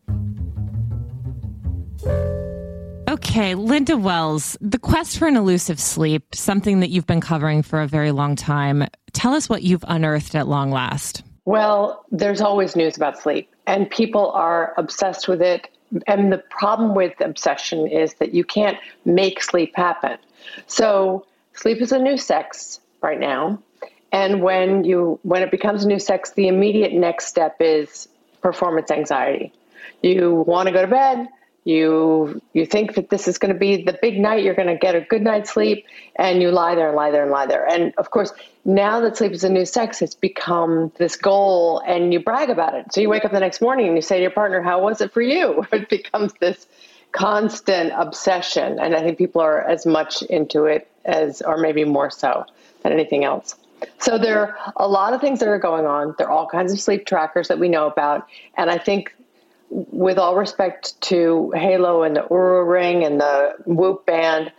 Okay, 3.09 3.55
Linda 3.55 3.97
Wells, 3.97 4.55
the 4.61 4.77
quest 4.77 5.17
for 5.17 5.27
an 5.27 5.35
elusive 5.35 5.79
sleep, 5.79 6.35
something 6.35 6.79
that 6.81 6.89
you've 6.89 7.07
been 7.07 7.21
covering 7.21 7.63
for 7.63 7.81
a 7.81 7.87
very 7.87 8.11
long 8.11 8.35
time. 8.35 8.87
Tell 9.13 9.33
us 9.33 9.49
what 9.49 9.63
you've 9.63 9.83
unearthed 9.87 10.35
at 10.35 10.47
long 10.47 10.71
last. 10.71 11.23
Well, 11.45 12.05
there's 12.11 12.41
always 12.41 12.75
news 12.75 12.95
about 12.95 13.17
sleep, 13.17 13.49
and 13.65 13.89
people 13.89 14.29
are 14.31 14.75
obsessed 14.77 15.27
with 15.27 15.41
it 15.41 15.69
and 16.07 16.31
the 16.31 16.37
problem 16.37 16.95
with 16.95 17.19
obsession 17.21 17.87
is 17.87 18.15
that 18.15 18.33
you 18.33 18.43
can't 18.43 18.77
make 19.05 19.41
sleep 19.41 19.75
happen. 19.75 20.17
So 20.67 21.25
sleep 21.53 21.81
is 21.81 21.91
a 21.91 21.99
new 21.99 22.17
sex 22.17 22.79
right 23.01 23.19
now. 23.19 23.61
And 24.11 24.41
when 24.41 24.83
you 24.83 25.19
when 25.23 25.43
it 25.43 25.51
becomes 25.51 25.83
a 25.83 25.87
new 25.87 25.99
sex, 25.99 26.31
the 26.31 26.47
immediate 26.47 26.93
next 26.93 27.27
step 27.27 27.55
is 27.59 28.07
performance 28.41 28.91
anxiety. 28.91 29.53
You 30.01 30.43
want 30.47 30.67
to 30.67 30.73
go 30.73 30.81
to 30.81 30.87
bed, 30.87 31.27
you 31.69 32.41
you 32.53 32.65
think 32.65 32.95
that 32.95 33.09
this 33.09 33.27
is 33.27 33.37
going 33.37 33.53
to 33.53 33.59
be 33.59 33.83
the 33.83 33.97
big 34.01 34.19
night 34.19 34.43
you're 34.43 34.55
going 34.55 34.67
to 34.67 34.77
get 34.77 34.95
a 34.95 35.01
good 35.01 35.21
night's 35.21 35.51
sleep 35.51 35.85
and 36.15 36.41
you 36.41 36.49
lie 36.51 36.73
there 36.73 36.87
and 36.87 36.95
lie 36.95 37.11
there 37.11 37.21
and 37.21 37.31
lie 37.31 37.45
there. 37.45 37.65
And 37.67 37.93
of 37.97 38.09
course 38.09 38.33
now 38.65 38.99
that 39.01 39.17
sleep 39.17 39.31
is 39.31 39.43
a 39.43 39.49
new 39.49 39.65
sex 39.65 40.01
it's 40.01 40.15
become 40.15 40.91
this 40.97 41.15
goal 41.15 41.81
and 41.85 42.11
you 42.11 42.19
brag 42.19 42.49
about 42.49 42.73
it. 42.73 42.91
So 42.91 43.01
you 43.01 43.09
wake 43.09 43.23
up 43.23 43.31
the 43.31 43.39
next 43.39 43.61
morning 43.61 43.87
and 43.87 43.95
you 43.95 44.01
say 44.01 44.17
to 44.17 44.21
your 44.23 44.31
partner 44.31 44.61
how 44.61 44.81
was 44.81 44.99
it 44.99 45.13
for 45.13 45.21
you? 45.21 45.65
It 45.71 45.89
becomes 45.89 46.33
this 46.39 46.67
constant 47.11 47.91
obsession 47.95 48.79
and 48.79 48.95
i 48.95 48.99
think 48.99 49.17
people 49.17 49.41
are 49.41 49.61
as 49.61 49.83
much 49.83 50.21
into 50.23 50.65
it 50.65 50.91
as 51.05 51.41
or 51.41 51.57
maybe 51.57 51.83
more 51.83 52.11
so 52.11 52.45
than 52.83 52.91
anything 52.91 53.23
else. 53.23 53.55
So 53.99 54.17
there 54.17 54.39
are 54.39 54.73
a 54.75 54.87
lot 54.87 55.13
of 55.13 55.21
things 55.21 55.39
that 55.39 55.47
are 55.47 55.57
going 55.57 55.85
on. 55.85 56.13
There 56.17 56.27
are 56.27 56.31
all 56.31 56.47
kinds 56.47 56.71
of 56.73 56.79
sleep 56.79 57.05
trackers 57.05 57.47
that 57.47 57.57
we 57.57 57.69
know 57.69 57.85
about 57.87 58.27
and 58.57 58.69
i 58.69 58.77
think 58.77 59.15
with 59.69 60.17
all 60.17 60.35
respect 60.35 60.99
to 61.01 61.51
Halo 61.55 62.03
and 62.03 62.15
the 62.15 62.21
Oura 62.21 62.69
Ring 62.69 63.03
and 63.03 63.19
the 63.19 63.55
Whoop 63.65 64.05
band, 64.05 64.51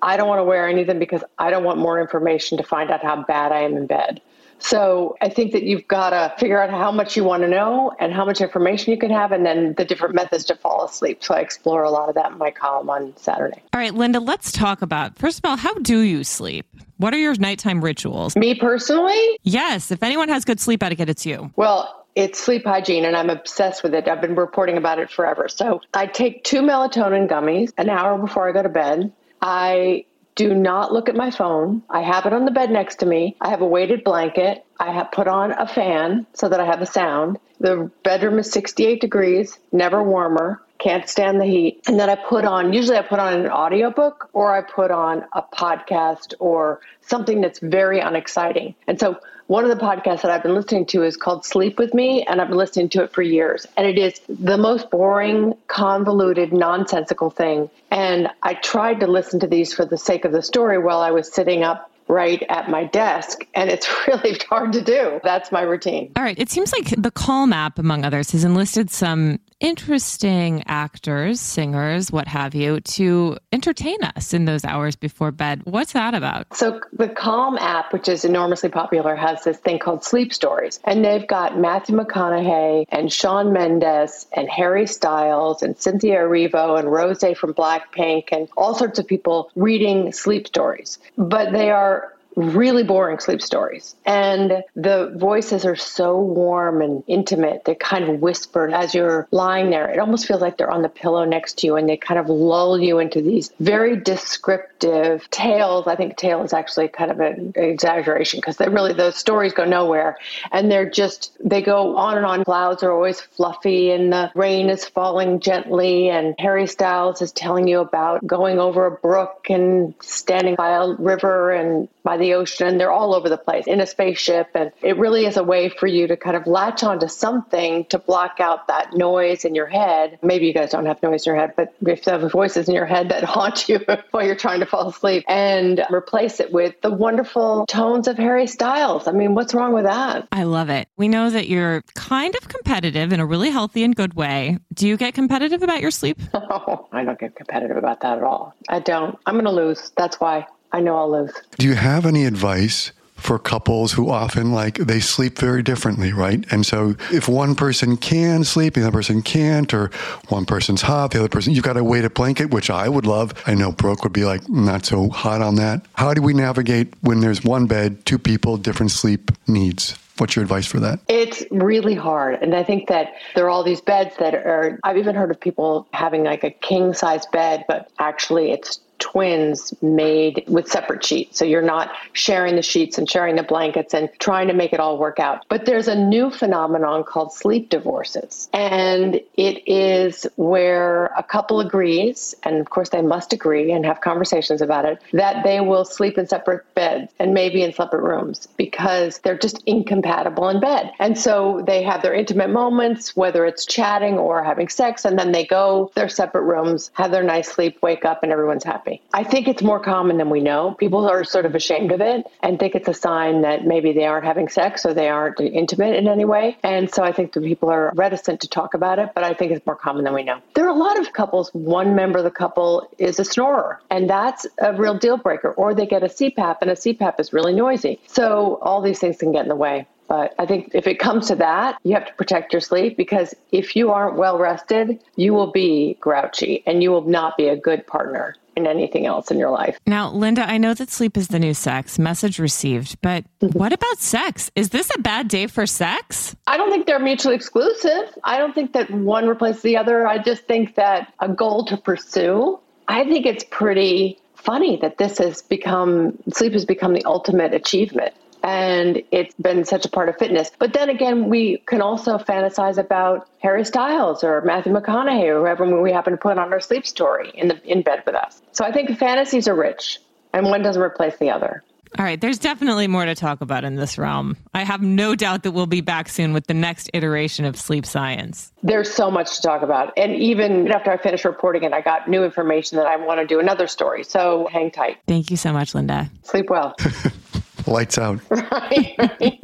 I 0.00 0.16
don't 0.16 0.28
want 0.28 0.40
to 0.40 0.44
wear 0.44 0.68
anything 0.68 0.98
because 0.98 1.22
I 1.38 1.50
don't 1.50 1.64
want 1.64 1.78
more 1.78 2.00
information 2.00 2.58
to 2.58 2.64
find 2.64 2.90
out 2.90 3.02
how 3.02 3.22
bad 3.22 3.52
I 3.52 3.60
am 3.60 3.76
in 3.76 3.86
bed. 3.86 4.20
So 4.58 5.16
I 5.20 5.28
think 5.28 5.52
that 5.52 5.64
you've 5.64 5.88
got 5.88 6.10
to 6.10 6.32
figure 6.38 6.60
out 6.60 6.70
how 6.70 6.92
much 6.92 7.16
you 7.16 7.24
want 7.24 7.42
to 7.42 7.48
know 7.48 7.92
and 7.98 8.12
how 8.12 8.24
much 8.24 8.40
information 8.40 8.92
you 8.92 8.98
can 8.98 9.10
have, 9.10 9.32
and 9.32 9.44
then 9.44 9.74
the 9.76 9.84
different 9.84 10.14
methods 10.14 10.44
to 10.46 10.54
fall 10.54 10.84
asleep. 10.84 11.24
So 11.24 11.34
I 11.34 11.40
explore 11.40 11.82
a 11.82 11.90
lot 11.90 12.08
of 12.08 12.14
that 12.14 12.30
in 12.30 12.38
my 12.38 12.52
column 12.52 12.88
on 12.88 13.12
Saturday. 13.16 13.60
All 13.72 13.80
right, 13.80 13.92
Linda, 13.92 14.20
let's 14.20 14.52
talk 14.52 14.80
about 14.80 15.18
first 15.18 15.38
of 15.38 15.44
all, 15.44 15.56
how 15.56 15.74
do 15.74 15.98
you 15.98 16.22
sleep? 16.22 16.66
What 16.98 17.12
are 17.12 17.18
your 17.18 17.34
nighttime 17.34 17.82
rituals? 17.82 18.36
Me 18.36 18.54
personally? 18.54 19.38
Yes. 19.42 19.90
If 19.90 20.04
anyone 20.04 20.28
has 20.28 20.44
good 20.44 20.60
sleep 20.60 20.80
etiquette, 20.84 21.08
it's 21.08 21.26
you. 21.26 21.50
Well, 21.56 22.01
it's 22.14 22.38
sleep 22.38 22.64
hygiene 22.64 23.04
and 23.04 23.16
I'm 23.16 23.30
obsessed 23.30 23.82
with 23.82 23.94
it. 23.94 24.08
I've 24.08 24.20
been 24.20 24.34
reporting 24.34 24.76
about 24.76 24.98
it 24.98 25.10
forever. 25.10 25.48
So 25.48 25.80
I 25.94 26.06
take 26.06 26.44
two 26.44 26.60
melatonin 26.60 27.28
gummies 27.28 27.72
an 27.78 27.88
hour 27.88 28.18
before 28.18 28.48
I 28.48 28.52
go 28.52 28.62
to 28.62 28.68
bed. 28.68 29.12
I 29.40 30.04
do 30.34 30.54
not 30.54 30.92
look 30.92 31.08
at 31.08 31.14
my 31.14 31.30
phone. 31.30 31.82
I 31.90 32.00
have 32.02 32.26
it 32.26 32.32
on 32.32 32.44
the 32.44 32.50
bed 32.50 32.70
next 32.70 32.96
to 32.96 33.06
me. 33.06 33.36
I 33.40 33.50
have 33.50 33.60
a 33.60 33.66
weighted 33.66 34.02
blanket. 34.04 34.64
I 34.78 34.92
have 34.92 35.12
put 35.12 35.28
on 35.28 35.52
a 35.52 35.66
fan 35.66 36.26
so 36.32 36.48
that 36.48 36.58
I 36.60 36.64
have 36.64 36.80
a 36.80 36.86
sound. 36.86 37.38
The 37.60 37.90
bedroom 38.02 38.38
is 38.38 38.50
68 38.50 39.00
degrees, 39.00 39.58
never 39.72 40.02
warmer. 40.02 40.62
can't 40.78 41.08
stand 41.08 41.40
the 41.40 41.46
heat. 41.46 41.80
And 41.86 41.98
then 42.00 42.10
I 42.10 42.16
put 42.16 42.44
on, 42.44 42.72
usually 42.72 42.96
I 42.98 43.02
put 43.02 43.20
on 43.20 43.34
an 43.34 43.48
audiobook 43.48 44.28
or 44.32 44.52
I 44.52 44.62
put 44.62 44.90
on 44.90 45.24
a 45.32 45.42
podcast 45.42 46.34
or 46.40 46.80
something 47.02 47.40
that's 47.40 47.60
very 47.60 48.00
unexciting. 48.00 48.74
And 48.88 48.98
so 48.98 49.18
one 49.46 49.64
of 49.64 49.70
the 49.70 49.84
podcasts 49.84 50.22
that 50.22 50.30
I've 50.30 50.42
been 50.42 50.54
listening 50.54 50.86
to 50.86 51.02
is 51.02 51.16
called 51.16 51.44
Sleep 51.44 51.78
With 51.78 51.94
Me, 51.94 52.22
and 52.24 52.40
I've 52.40 52.48
been 52.48 52.56
listening 52.56 52.88
to 52.90 53.02
it 53.02 53.12
for 53.12 53.22
years. 53.22 53.66
And 53.76 53.86
it 53.86 53.98
is 53.98 54.20
the 54.28 54.56
most 54.56 54.90
boring, 54.90 55.54
convoluted, 55.66 56.52
nonsensical 56.52 57.30
thing. 57.30 57.68
And 57.90 58.28
I 58.42 58.54
tried 58.54 59.00
to 59.00 59.06
listen 59.06 59.40
to 59.40 59.46
these 59.46 59.72
for 59.72 59.84
the 59.84 59.98
sake 59.98 60.24
of 60.24 60.32
the 60.32 60.42
story 60.42 60.78
while 60.78 61.00
I 61.00 61.10
was 61.10 61.32
sitting 61.32 61.62
up 61.62 61.90
right 62.08 62.42
at 62.48 62.68
my 62.68 62.84
desk 62.84 63.46
and 63.54 63.70
it's 63.70 63.88
really 64.06 64.38
hard 64.48 64.72
to 64.74 64.82
do. 64.82 65.20
That's 65.24 65.50
my 65.50 65.62
routine. 65.62 66.12
All 66.16 66.22
right. 66.22 66.38
It 66.38 66.50
seems 66.50 66.72
like 66.72 66.94
the 66.96 67.10
Calm 67.10 67.52
app, 67.52 67.78
among 67.78 68.04
others, 68.04 68.32
has 68.32 68.44
enlisted 68.44 68.90
some 68.90 69.38
interesting 69.62 70.62
actors, 70.66 71.40
singers, 71.40 72.10
what 72.10 72.28
have 72.28 72.54
you, 72.54 72.80
to 72.80 73.38
entertain 73.52 74.02
us 74.02 74.34
in 74.34 74.44
those 74.44 74.64
hours 74.64 74.96
before 74.96 75.30
bed. 75.30 75.62
What's 75.64 75.92
that 75.92 76.12
about? 76.12 76.54
So, 76.54 76.80
the 76.92 77.08
Calm 77.08 77.56
app, 77.58 77.92
which 77.92 78.08
is 78.08 78.24
enormously 78.24 78.68
popular, 78.68 79.14
has 79.14 79.44
this 79.44 79.56
thing 79.58 79.78
called 79.78 80.04
Sleep 80.04 80.34
Stories. 80.34 80.80
And 80.84 81.04
they've 81.04 81.26
got 81.26 81.58
Matthew 81.58 81.96
McConaughey 81.96 82.86
and 82.90 83.10
Shawn 83.10 83.52
Mendes 83.52 84.26
and 84.32 84.50
Harry 84.50 84.86
Styles 84.86 85.62
and 85.62 85.78
Cynthia 85.78 86.16
Erivo 86.16 86.78
and 86.78 86.90
Rose 86.90 87.22
from 87.36 87.54
Blackpink 87.54 88.30
and 88.32 88.48
all 88.56 88.74
sorts 88.74 88.98
of 88.98 89.06
people 89.06 89.50
reading 89.54 90.12
sleep 90.12 90.48
stories. 90.48 90.98
But 91.16 91.52
they 91.52 91.70
are 91.70 92.12
really 92.36 92.82
boring 92.82 93.18
sleep 93.18 93.42
stories. 93.42 93.94
And 94.04 94.62
the 94.74 95.12
voices 95.16 95.64
are 95.64 95.76
so 95.76 96.18
warm 96.20 96.82
and 96.82 97.02
intimate. 97.06 97.64
They're 97.64 97.74
kind 97.74 98.04
of 98.04 98.20
whisper 98.20 98.68
as 98.68 98.94
you're 98.94 99.28
lying 99.30 99.70
there. 99.70 99.90
It 99.90 99.98
almost 99.98 100.26
feels 100.26 100.40
like 100.40 100.56
they're 100.56 100.70
on 100.70 100.82
the 100.82 100.88
pillow 100.88 101.24
next 101.24 101.58
to 101.58 101.66
you 101.66 101.76
and 101.76 101.88
they 101.88 101.96
kind 101.96 102.18
of 102.18 102.28
lull 102.28 102.80
you 102.80 102.98
into 102.98 103.20
these 103.20 103.50
very 103.60 103.96
descriptive 103.96 105.28
tales. 105.30 105.86
I 105.86 105.96
think 105.96 106.16
tale 106.16 106.42
is 106.42 106.52
actually 106.52 106.88
kind 106.88 107.10
of 107.10 107.20
an 107.20 107.52
exaggeration 107.56 108.38
because 108.38 108.56
they 108.56 108.68
really, 108.68 108.92
those 108.92 109.16
stories 109.16 109.52
go 109.52 109.64
nowhere. 109.64 110.16
And 110.50 110.70
they're 110.70 110.88
just, 110.88 111.36
they 111.44 111.62
go 111.62 111.96
on 111.96 112.16
and 112.16 112.26
on. 112.26 112.44
Clouds 112.44 112.82
are 112.82 112.92
always 112.92 113.20
fluffy 113.20 113.90
and 113.90 114.12
the 114.12 114.30
rain 114.34 114.70
is 114.70 114.84
falling 114.84 115.40
gently. 115.40 116.08
And 116.08 116.34
Harry 116.38 116.66
Styles 116.66 117.22
is 117.22 117.32
telling 117.32 117.68
you 117.68 117.80
about 117.80 118.26
going 118.26 118.58
over 118.58 118.86
a 118.86 118.90
brook 118.90 119.46
and 119.48 119.94
standing 120.00 120.54
by 120.54 120.70
a 120.70 120.88
river 120.94 121.50
and 121.50 121.88
by 122.02 122.16
the 122.16 122.34
ocean 122.34 122.78
they're 122.78 122.92
all 122.92 123.14
over 123.14 123.28
the 123.28 123.36
place 123.36 123.66
in 123.66 123.80
a 123.80 123.86
spaceship. 123.86 124.48
And 124.54 124.72
it 124.82 124.96
really 124.96 125.26
is 125.26 125.36
a 125.36 125.44
way 125.44 125.68
for 125.68 125.86
you 125.86 126.06
to 126.06 126.16
kind 126.16 126.36
of 126.36 126.46
latch 126.46 126.82
onto 126.82 127.08
something 127.08 127.84
to 127.86 127.98
block 127.98 128.40
out 128.40 128.66
that 128.68 128.94
noise 128.94 129.44
in 129.44 129.54
your 129.54 129.66
head. 129.66 130.18
Maybe 130.22 130.46
you 130.46 130.54
guys 130.54 130.70
don't 130.70 130.86
have 130.86 131.02
noise 131.02 131.26
in 131.26 131.32
your 131.32 131.40
head, 131.40 131.54
but 131.56 131.74
if 131.86 132.06
you 132.06 132.12
have 132.12 132.30
voices 132.30 132.68
in 132.68 132.74
your 132.74 132.86
head 132.86 133.08
that 133.10 133.24
haunt 133.32 133.68
you 133.68 133.80
while 134.10 134.24
you're 134.24 134.36
trying 134.36 134.60
to 134.60 134.66
fall 134.66 134.88
asleep 134.88 135.24
and 135.28 135.84
replace 135.90 136.40
it 136.40 136.52
with 136.52 136.80
the 136.82 136.90
wonderful 136.90 137.66
tones 137.66 138.08
of 138.08 138.16
Harry 138.16 138.46
Styles. 138.46 139.06
I 139.06 139.12
mean, 139.12 139.34
what's 139.34 139.54
wrong 139.54 139.72
with 139.72 139.84
that? 139.84 140.28
I 140.32 140.44
love 140.44 140.70
it. 140.70 140.88
We 140.96 141.08
know 141.08 141.30
that 141.30 141.48
you're 141.48 141.82
kind 141.94 142.34
of 142.34 142.48
competitive 142.48 143.12
in 143.12 143.20
a 143.20 143.26
really 143.26 143.50
healthy 143.50 143.82
and 143.84 143.94
good 143.94 144.14
way. 144.14 144.58
Do 144.74 144.86
you 144.88 144.96
get 144.96 145.14
competitive 145.14 145.62
about 145.62 145.80
your 145.80 145.90
sleep? 145.90 146.18
Oh, 146.54 146.86
I 146.92 147.02
don't 147.04 147.18
get 147.18 147.34
competitive 147.34 147.78
about 147.78 148.00
that 148.00 148.18
at 148.18 148.24
all. 148.24 148.54
I 148.68 148.78
don't. 148.80 149.18
I'm 149.24 149.34
going 149.34 149.46
to 149.46 149.50
lose. 149.50 149.90
That's 149.96 150.20
why. 150.20 150.46
I 150.72 150.80
know 150.80 150.96
I'll 150.96 151.10
live. 151.10 151.30
Do 151.58 151.66
you 151.66 151.74
have 151.74 152.06
any 152.06 152.24
advice 152.24 152.92
for 153.22 153.38
couples 153.38 153.92
who 153.92 154.10
often 154.10 154.50
like 154.50 154.78
they 154.78 154.98
sleep 154.98 155.38
very 155.38 155.62
differently, 155.62 156.12
right? 156.12 156.44
And 156.50 156.66
so 156.66 156.96
if 157.12 157.28
one 157.28 157.54
person 157.54 157.96
can 157.96 158.42
sleep, 158.42 158.74
and 158.74 158.82
the 158.82 158.88
other 158.88 158.98
person 158.98 159.22
can't, 159.22 159.72
or 159.72 159.92
one 160.28 160.44
person's 160.44 160.82
hot, 160.82 161.12
the 161.12 161.20
other 161.20 161.28
person, 161.28 161.52
you've 161.52 161.64
got 161.64 161.74
to 161.74 161.84
weight 161.84 162.04
a 162.04 162.10
blanket, 162.10 162.50
which 162.50 162.68
I 162.68 162.88
would 162.88 163.06
love. 163.06 163.32
I 163.46 163.54
know 163.54 163.70
Brooke 163.70 164.02
would 164.02 164.12
be 164.12 164.24
like 164.24 164.48
not 164.48 164.84
so 164.84 165.08
hot 165.08 165.40
on 165.40 165.54
that. 165.56 165.86
How 165.94 166.12
do 166.14 166.20
we 166.20 166.34
navigate 166.34 166.94
when 167.02 167.20
there's 167.20 167.44
one 167.44 167.66
bed, 167.66 168.04
two 168.06 168.18
people, 168.18 168.56
different 168.56 168.90
sleep 168.90 169.30
needs? 169.46 169.96
What's 170.18 170.36
your 170.36 170.42
advice 170.42 170.66
for 170.66 170.80
that? 170.80 170.98
It's 171.08 171.44
really 171.50 171.94
hard. 171.94 172.42
And 172.42 172.54
I 172.54 172.64
think 172.64 172.88
that 172.88 173.12
there 173.34 173.46
are 173.46 173.50
all 173.50 173.64
these 173.64 173.80
beds 173.80 174.14
that 174.18 174.34
are, 174.34 174.78
I've 174.84 174.98
even 174.98 175.14
heard 175.14 175.30
of 175.30 175.40
people 175.40 175.88
having 175.92 176.24
like 176.24 176.44
a 176.44 176.50
king 176.50 176.92
size 176.92 177.24
bed, 177.26 177.64
but 177.68 177.90
actually 177.98 178.50
it's 178.50 178.80
twins 179.02 179.74
made 179.82 180.44
with 180.46 180.68
separate 180.68 181.04
sheets. 181.04 181.36
So 181.36 181.44
you're 181.44 181.60
not 181.60 181.90
sharing 182.12 182.54
the 182.54 182.62
sheets 182.62 182.98
and 182.98 183.10
sharing 183.10 183.34
the 183.34 183.42
blankets 183.42 183.94
and 183.94 184.08
trying 184.20 184.46
to 184.46 184.54
make 184.54 184.72
it 184.72 184.78
all 184.78 184.96
work 184.96 185.18
out. 185.18 185.44
But 185.48 185.66
there's 185.66 185.88
a 185.88 185.96
new 185.96 186.30
phenomenon 186.30 187.02
called 187.02 187.32
sleep 187.32 187.68
divorces. 187.68 188.48
And 188.52 189.20
it 189.36 189.66
is 189.66 190.24
where 190.36 191.06
a 191.16 191.22
couple 191.24 191.58
agrees, 191.58 192.34
and 192.44 192.60
of 192.60 192.70
course 192.70 192.90
they 192.90 193.02
must 193.02 193.32
agree 193.32 193.72
and 193.72 193.84
have 193.84 194.00
conversations 194.00 194.62
about 194.62 194.84
it, 194.84 195.02
that 195.12 195.42
they 195.42 195.60
will 195.60 195.84
sleep 195.84 196.16
in 196.16 196.28
separate 196.28 196.62
beds 196.76 197.12
and 197.18 197.34
maybe 197.34 197.62
in 197.64 197.72
separate 197.72 198.02
rooms 198.02 198.46
because 198.56 199.18
they're 199.18 199.36
just 199.36 199.62
incompatible 199.66 200.48
in 200.48 200.60
bed. 200.60 200.92
And 201.00 201.18
so 201.18 201.64
they 201.66 201.82
have 201.82 202.02
their 202.02 202.14
intimate 202.14 202.50
moments, 202.50 203.16
whether 203.16 203.44
it's 203.46 203.66
chatting 203.66 204.16
or 204.16 204.44
having 204.44 204.68
sex, 204.68 205.04
and 205.04 205.18
then 205.18 205.32
they 205.32 205.44
go 205.44 205.90
their 205.96 206.08
separate 206.08 206.42
rooms, 206.42 206.92
have 206.94 207.10
their 207.10 207.24
nice 207.24 207.50
sleep, 207.50 207.82
wake 207.82 208.04
up, 208.04 208.22
and 208.22 208.30
everyone's 208.30 208.62
happy. 208.62 208.91
I 209.14 209.24
think 209.24 209.48
it's 209.48 209.62
more 209.62 209.80
common 209.80 210.16
than 210.18 210.30
we 210.30 210.40
know. 210.40 210.74
People 210.74 211.08
are 211.08 211.24
sort 211.24 211.46
of 211.46 211.54
ashamed 211.54 211.92
of 211.92 212.00
it 212.00 212.26
and 212.42 212.58
think 212.58 212.74
it's 212.74 212.88
a 212.88 212.94
sign 212.94 213.42
that 213.42 213.64
maybe 213.64 213.92
they 213.92 214.04
aren't 214.04 214.24
having 214.24 214.48
sex 214.48 214.84
or 214.84 214.92
they 214.94 215.08
aren't 215.08 215.40
intimate 215.40 215.94
in 215.96 216.08
any 216.08 216.24
way. 216.24 216.56
And 216.62 216.92
so 216.92 217.02
I 217.02 217.12
think 217.12 217.32
the 217.32 217.40
people 217.40 217.70
are 217.70 217.92
reticent 217.94 218.40
to 218.40 218.48
talk 218.48 218.74
about 218.74 218.98
it, 218.98 219.10
but 219.14 219.24
I 219.24 219.34
think 219.34 219.52
it's 219.52 219.64
more 219.66 219.76
common 219.76 220.04
than 220.04 220.14
we 220.14 220.22
know. 220.22 220.40
There 220.54 220.64
are 220.66 220.74
a 220.74 220.78
lot 220.78 220.98
of 220.98 221.12
couples, 221.12 221.50
one 221.52 221.94
member 221.94 222.18
of 222.18 222.24
the 222.24 222.30
couple 222.30 222.88
is 222.98 223.18
a 223.18 223.24
snorer, 223.24 223.80
and 223.90 224.08
that's 224.08 224.46
a 224.58 224.74
real 224.74 224.98
deal 224.98 225.16
breaker. 225.16 225.52
Or 225.52 225.74
they 225.74 225.86
get 225.86 226.02
a 226.02 226.08
CPAP, 226.08 226.58
and 226.60 226.70
a 226.70 226.74
CPAP 226.74 227.20
is 227.20 227.32
really 227.32 227.52
noisy. 227.52 228.00
So 228.06 228.58
all 228.62 228.80
these 228.82 228.98
things 228.98 229.18
can 229.18 229.32
get 229.32 229.42
in 229.42 229.48
the 229.48 229.56
way. 229.56 229.86
But 230.12 230.34
I 230.38 230.44
think 230.44 230.72
if 230.74 230.86
it 230.86 230.98
comes 230.98 231.28
to 231.28 231.36
that, 231.36 231.78
you 231.84 231.94
have 231.94 232.06
to 232.06 232.12
protect 232.14 232.52
your 232.52 232.60
sleep 232.60 232.98
because 232.98 233.34
if 233.50 233.74
you 233.74 233.90
aren't 233.90 234.16
well 234.16 234.36
rested, 234.36 235.02
you 235.16 235.32
will 235.32 235.50
be 235.50 235.96
grouchy 236.00 236.62
and 236.66 236.82
you 236.82 236.90
will 236.90 237.08
not 237.08 237.38
be 237.38 237.48
a 237.48 237.56
good 237.56 237.86
partner 237.86 238.36
in 238.56 238.66
anything 238.66 239.06
else 239.06 239.30
in 239.30 239.38
your 239.38 239.50
life. 239.50 239.78
Now, 239.86 240.10
Linda, 240.10 240.42
I 240.42 240.58
know 240.58 240.74
that 240.74 240.90
sleep 240.90 241.16
is 241.16 241.28
the 241.28 241.38
new 241.38 241.54
sex, 241.54 241.98
message 241.98 242.38
received, 242.38 243.00
but 243.02 243.24
mm-hmm. 243.40 243.58
what 243.58 243.72
about 243.72 243.98
sex? 243.98 244.50
Is 244.54 244.70
this 244.70 244.90
a 244.94 245.00
bad 245.00 245.28
day 245.28 245.46
for 245.46 245.66
sex? 245.66 246.36
I 246.46 246.56
don't 246.56 246.70
think 246.70 246.86
they're 246.86 246.98
mutually 246.98 247.34
exclusive. 247.34 248.16
I 248.24 248.38
don't 248.38 248.54
think 248.54 248.72
that 248.72 248.90
one 248.90 249.26
replaces 249.26 249.62
the 249.62 249.76
other. 249.76 250.06
I 250.06 250.18
just 250.18 250.44
think 250.44 250.74
that 250.76 251.12
a 251.20 251.28
goal 251.28 251.64
to 251.66 251.76
pursue, 251.76 252.58
I 252.88 253.04
think 253.04 253.26
it's 253.26 253.44
pretty 253.50 254.18
funny 254.34 254.76
that 254.76 254.98
this 254.98 255.18
has 255.18 255.40
become 255.42 256.18
sleep 256.32 256.52
has 256.52 256.64
become 256.64 256.94
the 256.94 257.04
ultimate 257.04 257.54
achievement 257.54 258.12
and 258.42 259.02
it's 259.10 259.34
been 259.34 259.64
such 259.64 259.86
a 259.86 259.88
part 259.88 260.08
of 260.08 260.16
fitness. 260.18 260.50
But 260.58 260.72
then 260.72 260.88
again, 260.88 261.28
we 261.28 261.58
can 261.66 261.80
also 261.80 262.18
fantasize 262.18 262.78
about 262.78 263.28
Harry 263.38 263.64
Styles 263.64 264.24
or 264.24 264.40
Matthew 264.42 264.72
McConaughey 264.72 265.26
or 265.26 265.40
whoever 265.40 265.80
we 265.80 265.92
happen 265.92 266.12
to 266.12 266.16
put 266.16 266.38
on 266.38 266.52
our 266.52 266.60
sleep 266.60 266.86
story 266.86 267.30
in 267.34 267.48
the 267.48 267.62
in 267.64 267.82
bed 267.82 268.02
with 268.06 268.14
us. 268.14 268.42
So 268.52 268.64
I 268.64 268.72
think 268.72 268.96
fantasies 268.98 269.48
are 269.48 269.54
rich, 269.54 270.00
and 270.32 270.46
one 270.46 270.62
doesn't 270.62 270.82
replace 270.82 271.16
the 271.18 271.30
other. 271.30 271.62
All 271.98 272.06
right, 272.06 272.18
there's 272.18 272.38
definitely 272.38 272.86
more 272.86 273.04
to 273.04 273.14
talk 273.14 273.42
about 273.42 273.64
in 273.64 273.76
this 273.76 273.98
realm. 273.98 274.38
I 274.54 274.64
have 274.64 274.80
no 274.80 275.14
doubt 275.14 275.42
that 275.42 275.50
we'll 275.50 275.66
be 275.66 275.82
back 275.82 276.08
soon 276.08 276.32
with 276.32 276.46
the 276.46 276.54
next 276.54 276.88
iteration 276.94 277.44
of 277.44 277.54
sleep 277.58 277.84
science. 277.84 278.50
There's 278.62 278.90
so 278.90 279.10
much 279.10 279.36
to 279.36 279.42
talk 279.42 279.60
about. 279.60 279.92
And 279.98 280.16
even 280.16 280.72
after 280.72 280.90
I 280.90 280.96
finish 280.96 281.22
reporting 281.26 281.64
it, 281.64 281.74
I 281.74 281.82
got 281.82 282.08
new 282.08 282.24
information 282.24 282.78
that 282.78 282.86
I 282.86 282.96
want 282.96 283.20
to 283.20 283.26
do 283.26 283.40
another 283.40 283.66
story. 283.66 284.04
So 284.04 284.48
hang 284.50 284.70
tight. 284.70 284.98
Thank 285.06 285.30
you 285.30 285.36
so 285.36 285.52
much, 285.52 285.74
Linda. 285.74 286.10
Sleep 286.22 286.48
well. 286.48 286.74
Lights 287.66 287.98
out. 287.98 288.20
Right. 288.30 289.40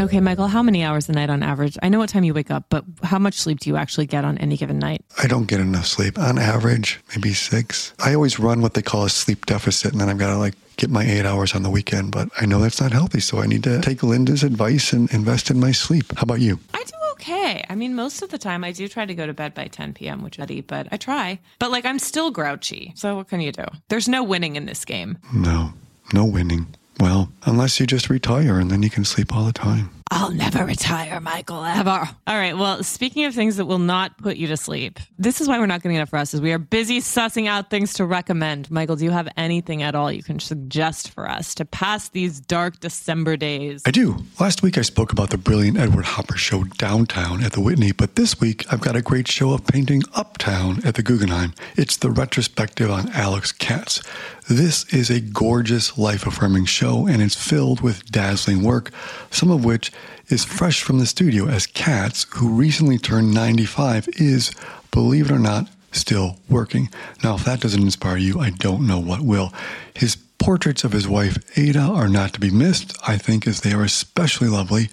Okay, 0.00 0.18
Michael, 0.18 0.46
how 0.46 0.62
many 0.62 0.82
hours 0.82 1.10
a 1.10 1.12
night 1.12 1.28
on 1.28 1.42
average? 1.42 1.76
I 1.82 1.90
know 1.90 1.98
what 1.98 2.08
time 2.08 2.24
you 2.24 2.32
wake 2.32 2.50
up, 2.50 2.64
but 2.70 2.84
how 3.02 3.18
much 3.18 3.34
sleep 3.34 3.60
do 3.60 3.68
you 3.68 3.76
actually 3.76 4.06
get 4.06 4.24
on 4.24 4.38
any 4.38 4.56
given 4.56 4.78
night? 4.78 5.04
I 5.22 5.26
don't 5.26 5.44
get 5.44 5.60
enough 5.60 5.86
sleep. 5.86 6.18
On 6.18 6.38
average, 6.38 7.00
maybe 7.10 7.34
six. 7.34 7.92
I 7.98 8.14
always 8.14 8.38
run 8.38 8.62
what 8.62 8.72
they 8.72 8.80
call 8.80 9.04
a 9.04 9.10
sleep 9.10 9.44
deficit, 9.44 9.92
and 9.92 10.00
then 10.00 10.08
I've 10.08 10.16
got 10.16 10.30
to 10.30 10.38
like 10.38 10.54
get 10.76 10.88
my 10.88 11.04
eight 11.04 11.26
hours 11.26 11.54
on 11.54 11.62
the 11.62 11.70
weekend, 11.70 12.12
but 12.12 12.30
I 12.40 12.46
know 12.46 12.60
that's 12.60 12.80
not 12.80 12.92
healthy. 12.92 13.20
So 13.20 13.40
I 13.40 13.46
need 13.46 13.62
to 13.64 13.80
take 13.82 14.02
Linda's 14.02 14.42
advice 14.42 14.94
and 14.94 15.12
invest 15.12 15.50
in 15.50 15.60
my 15.60 15.72
sleep. 15.72 16.16
How 16.16 16.22
about 16.22 16.40
you? 16.40 16.58
I 16.72 16.82
do 16.82 16.92
okay. 17.20 17.64
I 17.68 17.74
mean, 17.74 17.94
most 17.94 18.22
of 18.22 18.30
the 18.30 18.38
time 18.38 18.64
I 18.64 18.72
do 18.72 18.88
try 18.88 19.04
to 19.04 19.14
go 19.14 19.26
to 19.26 19.34
bed 19.34 19.54
by 19.54 19.66
10 19.66 19.94
p.m., 19.94 20.22
which 20.22 20.40
I 20.40 20.46
eat, 20.48 20.66
but 20.66 20.88
I 20.90 20.96
try. 20.96 21.38
But 21.58 21.70
like, 21.70 21.84
I'm 21.84 21.98
still 21.98 22.30
grouchy. 22.30 22.92
So 22.96 23.16
what 23.16 23.28
can 23.28 23.40
you 23.40 23.52
do? 23.52 23.64
There's 23.88 24.08
no 24.08 24.24
winning 24.24 24.56
in 24.56 24.66
this 24.66 24.84
game. 24.84 25.18
No, 25.32 25.74
no 26.12 26.24
winning. 26.24 26.74
Well, 26.98 27.32
unless 27.44 27.78
you 27.78 27.86
just 27.86 28.10
retire 28.10 28.58
and 28.58 28.70
then 28.70 28.82
you 28.82 28.90
can 28.90 29.04
sleep 29.04 29.34
all 29.34 29.44
the 29.44 29.52
time. 29.52 29.99
I'll 30.12 30.32
never 30.32 30.64
retire, 30.64 31.20
Michael, 31.20 31.64
ever. 31.64 32.08
All 32.26 32.36
right. 32.36 32.58
Well, 32.58 32.82
speaking 32.82 33.26
of 33.26 33.34
things 33.34 33.56
that 33.58 33.66
will 33.66 33.78
not 33.78 34.18
put 34.18 34.36
you 34.36 34.48
to 34.48 34.56
sleep, 34.56 34.98
this 35.18 35.40
is 35.40 35.46
why 35.46 35.58
we're 35.60 35.66
not 35.66 35.82
getting 35.82 35.96
enough 35.96 36.12
rest, 36.12 36.34
is 36.34 36.40
we 36.40 36.52
are 36.52 36.58
busy 36.58 37.00
sussing 37.00 37.46
out 37.46 37.70
things 37.70 37.92
to 37.94 38.04
recommend. 38.04 38.68
Michael, 38.72 38.96
do 38.96 39.04
you 39.04 39.12
have 39.12 39.28
anything 39.36 39.84
at 39.84 39.94
all 39.94 40.10
you 40.10 40.24
can 40.24 40.40
suggest 40.40 41.10
for 41.10 41.28
us 41.30 41.54
to 41.54 41.64
pass 41.64 42.08
these 42.08 42.40
dark 42.40 42.80
December 42.80 43.36
days? 43.36 43.82
I 43.86 43.92
do. 43.92 44.16
Last 44.40 44.64
week 44.64 44.76
I 44.78 44.82
spoke 44.82 45.12
about 45.12 45.30
the 45.30 45.38
brilliant 45.38 45.78
Edward 45.78 46.06
Hopper 46.06 46.36
show 46.36 46.64
downtown 46.64 47.44
at 47.44 47.52
the 47.52 47.60
Whitney, 47.60 47.92
but 47.92 48.16
this 48.16 48.40
week 48.40 48.64
I've 48.72 48.80
got 48.80 48.96
a 48.96 49.02
great 49.02 49.28
show 49.28 49.52
of 49.52 49.64
painting 49.64 50.02
uptown 50.14 50.84
at 50.84 50.94
the 50.94 51.04
Guggenheim. 51.04 51.54
It's 51.76 51.96
the 51.96 52.10
retrospective 52.10 52.90
on 52.90 53.10
Alex 53.10 53.52
Katz. 53.52 54.02
This 54.48 54.92
is 54.92 55.10
a 55.10 55.20
gorgeous, 55.20 55.96
life 55.96 56.26
affirming 56.26 56.64
show, 56.64 57.06
and 57.06 57.22
it's 57.22 57.36
filled 57.36 57.82
with 57.82 58.10
dazzling 58.10 58.64
work, 58.64 58.90
some 59.30 59.48
of 59.48 59.64
which 59.64 59.92
is 60.28 60.44
fresh 60.44 60.82
from 60.82 60.98
the 60.98 61.06
studio, 61.06 61.48
as 61.48 61.66
Katz, 61.66 62.26
who 62.36 62.50
recently 62.50 62.98
turned 62.98 63.34
95, 63.34 64.08
is, 64.16 64.52
believe 64.90 65.30
it 65.30 65.34
or 65.34 65.38
not, 65.38 65.68
still 65.92 66.36
working. 66.48 66.88
Now, 67.24 67.34
if 67.34 67.44
that 67.44 67.60
doesn't 67.60 67.82
inspire 67.82 68.16
you, 68.16 68.40
I 68.40 68.50
don't 68.50 68.86
know 68.86 68.98
what 68.98 69.20
will. 69.20 69.52
His 69.94 70.16
Portraits 70.40 70.84
of 70.84 70.92
his 70.92 71.06
wife 71.06 71.36
Ada 71.58 71.80
are 71.80 72.08
not 72.08 72.32
to 72.32 72.40
be 72.40 72.48
missed, 72.48 72.96
I 73.06 73.18
think, 73.18 73.46
as 73.46 73.60
they 73.60 73.74
are 73.74 73.84
especially 73.84 74.48
lovely. 74.48 74.88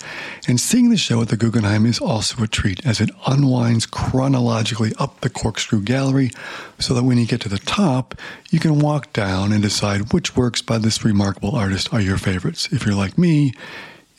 And 0.45 0.59
seeing 0.59 0.89
the 0.89 0.97
show 0.97 1.21
at 1.21 1.29
the 1.29 1.37
Guggenheim 1.37 1.85
is 1.85 2.01
also 2.01 2.43
a 2.43 2.47
treat 2.47 2.85
as 2.85 2.99
it 2.99 3.11
unwinds 3.25 3.85
chronologically 3.85 4.91
up 4.99 5.21
the 5.21 5.29
corkscrew 5.29 5.83
gallery 5.83 6.31
so 6.79 6.93
that 6.93 7.05
when 7.05 7.17
you 7.17 7.25
get 7.25 7.39
to 7.41 7.49
the 7.49 7.59
top, 7.59 8.13
you 8.49 8.59
can 8.59 8.79
walk 8.79 9.13
down 9.13 9.53
and 9.53 9.63
decide 9.63 10.11
which 10.11 10.35
works 10.35 10.61
by 10.61 10.77
this 10.79 11.05
remarkable 11.05 11.55
artist 11.55 11.93
are 11.93 12.01
your 12.01 12.17
favorites. 12.17 12.67
If 12.73 12.85
you're 12.85 12.93
like 12.93 13.17
me, 13.17 13.53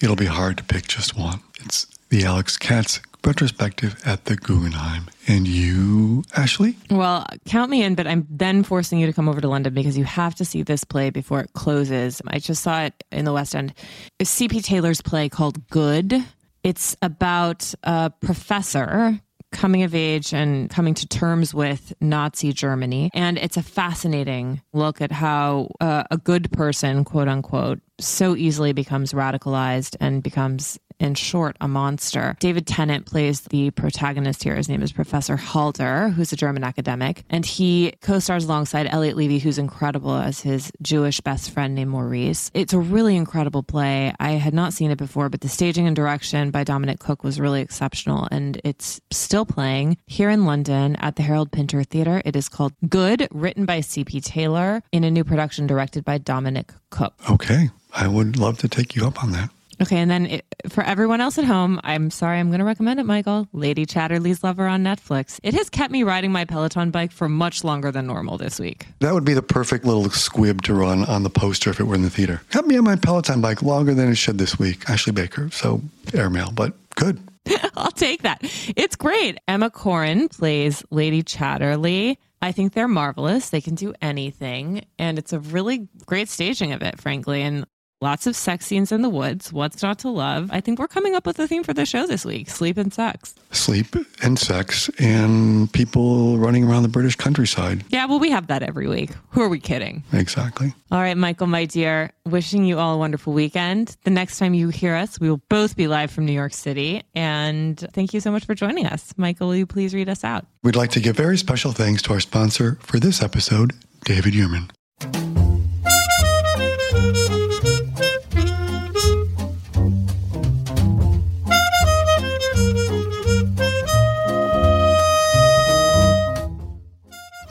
it'll 0.00 0.16
be 0.16 0.26
hard 0.26 0.56
to 0.58 0.64
pick 0.64 0.86
just 0.86 1.16
one. 1.16 1.40
It's 1.60 1.86
the 2.08 2.24
Alex 2.24 2.56
Katz 2.56 3.00
retrospective 3.24 4.00
at 4.06 4.24
the 4.24 4.36
Guggenheim. 4.36 5.04
And 5.26 5.46
you, 5.46 6.24
Ashley? 6.36 6.76
Well, 6.90 7.26
count 7.44 7.70
me 7.70 7.82
in, 7.82 7.94
but 7.94 8.06
I'm 8.06 8.26
then 8.30 8.62
forcing 8.62 8.98
you 8.98 9.06
to 9.06 9.12
come 9.12 9.28
over 9.28 9.40
to 9.40 9.48
London 9.48 9.74
because 9.74 9.98
you 9.98 10.04
have 10.04 10.34
to 10.36 10.44
see 10.44 10.62
this 10.62 10.84
play 10.84 11.10
before 11.10 11.40
it 11.40 11.52
closes. 11.52 12.22
I 12.26 12.38
just 12.38 12.62
saw 12.62 12.82
it 12.82 13.04
in 13.12 13.24
the 13.24 13.32
West 13.32 13.54
End. 13.54 13.74
C.P. 14.22 14.62
Taylor's 14.62 15.02
play 15.02 15.28
called 15.28 15.68
Good. 15.68 16.24
It's 16.62 16.96
about 17.02 17.74
a 17.82 18.10
professor 18.10 19.20
coming 19.52 19.82
of 19.82 19.94
age 19.94 20.34
and 20.34 20.68
coming 20.70 20.94
to 20.94 21.06
terms 21.06 21.54
with 21.54 21.92
Nazi 22.00 22.52
Germany. 22.52 23.10
And 23.14 23.38
it's 23.38 23.56
a 23.56 23.62
fascinating 23.62 24.62
look 24.72 25.00
at 25.00 25.12
how 25.12 25.70
uh, 25.80 26.04
a 26.10 26.16
good 26.16 26.50
person, 26.52 27.04
quote 27.04 27.28
unquote, 27.28 27.80
so 28.00 28.36
easily 28.36 28.72
becomes 28.72 29.12
radicalized 29.12 29.96
and 30.00 30.22
becomes 30.22 30.78
in 31.00 31.14
short, 31.14 31.56
a 31.60 31.68
monster. 31.68 32.36
David 32.40 32.66
Tennant 32.66 33.06
plays 33.06 33.42
the 33.42 33.70
protagonist 33.70 34.42
here. 34.42 34.54
His 34.54 34.68
name 34.68 34.82
is 34.82 34.92
Professor 34.92 35.36
Halder, 35.36 36.08
who's 36.10 36.32
a 36.32 36.36
German 36.36 36.64
academic, 36.64 37.24
and 37.30 37.44
he 37.44 37.92
co 38.00 38.18
stars 38.18 38.44
alongside 38.44 38.86
Elliot 38.86 39.16
Levey, 39.16 39.38
who's 39.38 39.58
incredible 39.58 40.14
as 40.14 40.40
his 40.40 40.72
Jewish 40.82 41.20
best 41.20 41.50
friend 41.50 41.74
named 41.74 41.90
Maurice. 41.90 42.50
It's 42.54 42.72
a 42.72 42.78
really 42.78 43.16
incredible 43.16 43.62
play. 43.62 44.12
I 44.18 44.32
had 44.32 44.54
not 44.54 44.72
seen 44.72 44.90
it 44.90 44.98
before, 44.98 45.28
but 45.28 45.40
the 45.40 45.48
staging 45.48 45.86
and 45.86 45.96
direction 45.96 46.50
by 46.50 46.64
Dominic 46.64 46.98
Cooke 46.98 47.24
was 47.24 47.40
really 47.40 47.60
exceptional, 47.60 48.28
and 48.30 48.60
it's 48.64 49.00
still 49.10 49.46
playing 49.46 49.96
here 50.06 50.30
in 50.30 50.44
London 50.44 50.96
at 50.96 51.16
the 51.16 51.22
Harold 51.22 51.52
Pinter 51.52 51.82
Theatre. 51.82 52.22
It 52.24 52.36
is 52.36 52.48
called 52.48 52.72
Good, 52.88 53.28
written 53.30 53.64
by 53.64 53.80
C.P. 53.80 54.20
Taylor, 54.20 54.82
in 54.92 55.04
a 55.04 55.10
new 55.10 55.24
production 55.24 55.66
directed 55.66 56.04
by 56.04 56.18
Dominic 56.18 56.72
Cooke. 56.90 57.14
Okay. 57.30 57.70
I 57.94 58.06
would 58.06 58.36
love 58.36 58.58
to 58.58 58.68
take 58.68 58.94
you 58.94 59.06
up 59.06 59.22
on 59.22 59.32
that. 59.32 59.50
Okay, 59.80 59.98
and 59.98 60.10
then 60.10 60.26
it, 60.26 60.44
for 60.68 60.82
everyone 60.82 61.20
else 61.20 61.38
at 61.38 61.44
home, 61.44 61.80
I'm 61.84 62.10
sorry, 62.10 62.38
I'm 62.38 62.48
going 62.48 62.58
to 62.58 62.64
recommend 62.64 62.98
it, 62.98 63.06
Michael. 63.06 63.48
Lady 63.52 63.86
Chatterley's 63.86 64.42
Lover 64.42 64.66
on 64.66 64.82
Netflix. 64.82 65.38
It 65.42 65.54
has 65.54 65.70
kept 65.70 65.92
me 65.92 66.02
riding 66.02 66.32
my 66.32 66.44
Peloton 66.44 66.90
bike 66.90 67.12
for 67.12 67.28
much 67.28 67.62
longer 67.62 67.92
than 67.92 68.06
normal 68.06 68.38
this 68.38 68.58
week. 68.58 68.86
That 69.00 69.14
would 69.14 69.24
be 69.24 69.34
the 69.34 69.42
perfect 69.42 69.84
little 69.84 70.10
squib 70.10 70.62
to 70.62 70.74
run 70.74 71.04
on 71.04 71.22
the 71.22 71.30
poster 71.30 71.70
if 71.70 71.78
it 71.78 71.84
were 71.84 71.94
in 71.94 72.02
the 72.02 72.10
theater. 72.10 72.42
Kept 72.50 72.66
me 72.66 72.76
on 72.76 72.84
my 72.84 72.96
Peloton 72.96 73.40
bike 73.40 73.62
longer 73.62 73.94
than 73.94 74.08
it 74.08 74.16
should 74.16 74.38
this 74.38 74.58
week. 74.58 74.88
Ashley 74.90 75.12
Baker. 75.12 75.48
So 75.50 75.80
airmail, 76.12 76.50
but 76.52 76.74
good. 76.96 77.20
I'll 77.76 77.92
take 77.92 78.22
that. 78.22 78.40
It's 78.76 78.96
great. 78.96 79.38
Emma 79.46 79.70
Corrin 79.70 80.30
plays 80.30 80.82
Lady 80.90 81.22
Chatterley. 81.22 82.16
I 82.40 82.52
think 82.52 82.72
they're 82.72 82.88
marvelous. 82.88 83.50
They 83.50 83.60
can 83.60 83.74
do 83.74 83.94
anything. 84.00 84.84
And 84.98 85.18
it's 85.18 85.32
a 85.32 85.40
really 85.40 85.88
great 86.06 86.28
staging 86.28 86.72
of 86.72 86.82
it, 86.82 87.00
frankly. 87.00 87.42
And 87.42 87.64
Lots 88.00 88.28
of 88.28 88.36
sex 88.36 88.64
scenes 88.64 88.92
in 88.92 89.02
the 89.02 89.08
woods. 89.08 89.52
What's 89.52 89.82
not 89.82 89.98
to 90.00 90.08
love? 90.08 90.50
I 90.52 90.60
think 90.60 90.78
we're 90.78 90.86
coming 90.86 91.16
up 91.16 91.26
with 91.26 91.36
a 91.40 91.48
theme 91.48 91.64
for 91.64 91.74
the 91.74 91.84
show 91.84 92.06
this 92.06 92.24
week 92.24 92.48
sleep 92.48 92.76
and 92.76 92.94
sex. 92.94 93.34
Sleep 93.50 93.86
and 94.22 94.38
sex 94.38 94.88
and 95.00 95.72
people 95.72 96.38
running 96.38 96.62
around 96.62 96.84
the 96.84 96.88
British 96.88 97.16
countryside. 97.16 97.82
Yeah, 97.88 98.06
well, 98.06 98.20
we 98.20 98.30
have 98.30 98.46
that 98.46 98.62
every 98.62 98.86
week. 98.86 99.10
Who 99.30 99.42
are 99.42 99.48
we 99.48 99.58
kidding? 99.58 100.04
Exactly. 100.12 100.72
All 100.92 101.00
right, 101.00 101.16
Michael, 101.16 101.48
my 101.48 101.64
dear, 101.64 102.12
wishing 102.24 102.64
you 102.64 102.78
all 102.78 102.94
a 102.94 102.98
wonderful 102.98 103.32
weekend. 103.32 103.96
The 104.04 104.10
next 104.10 104.38
time 104.38 104.54
you 104.54 104.68
hear 104.68 104.94
us, 104.94 105.18
we 105.18 105.28
will 105.28 105.42
both 105.48 105.74
be 105.74 105.88
live 105.88 106.12
from 106.12 106.24
New 106.24 106.32
York 106.32 106.54
City. 106.54 107.02
And 107.16 107.80
thank 107.94 108.14
you 108.14 108.20
so 108.20 108.30
much 108.30 108.44
for 108.44 108.54
joining 108.54 108.86
us. 108.86 109.12
Michael, 109.16 109.48
will 109.48 109.56
you 109.56 109.66
please 109.66 109.92
read 109.92 110.08
us 110.08 110.22
out? 110.22 110.46
We'd 110.62 110.76
like 110.76 110.92
to 110.92 111.00
give 111.00 111.16
very 111.16 111.36
special 111.36 111.72
thanks 111.72 112.02
to 112.02 112.12
our 112.12 112.20
sponsor 112.20 112.78
for 112.80 113.00
this 113.00 113.24
episode, 113.24 113.72
David 114.04 114.34
Yurman. 114.34 114.70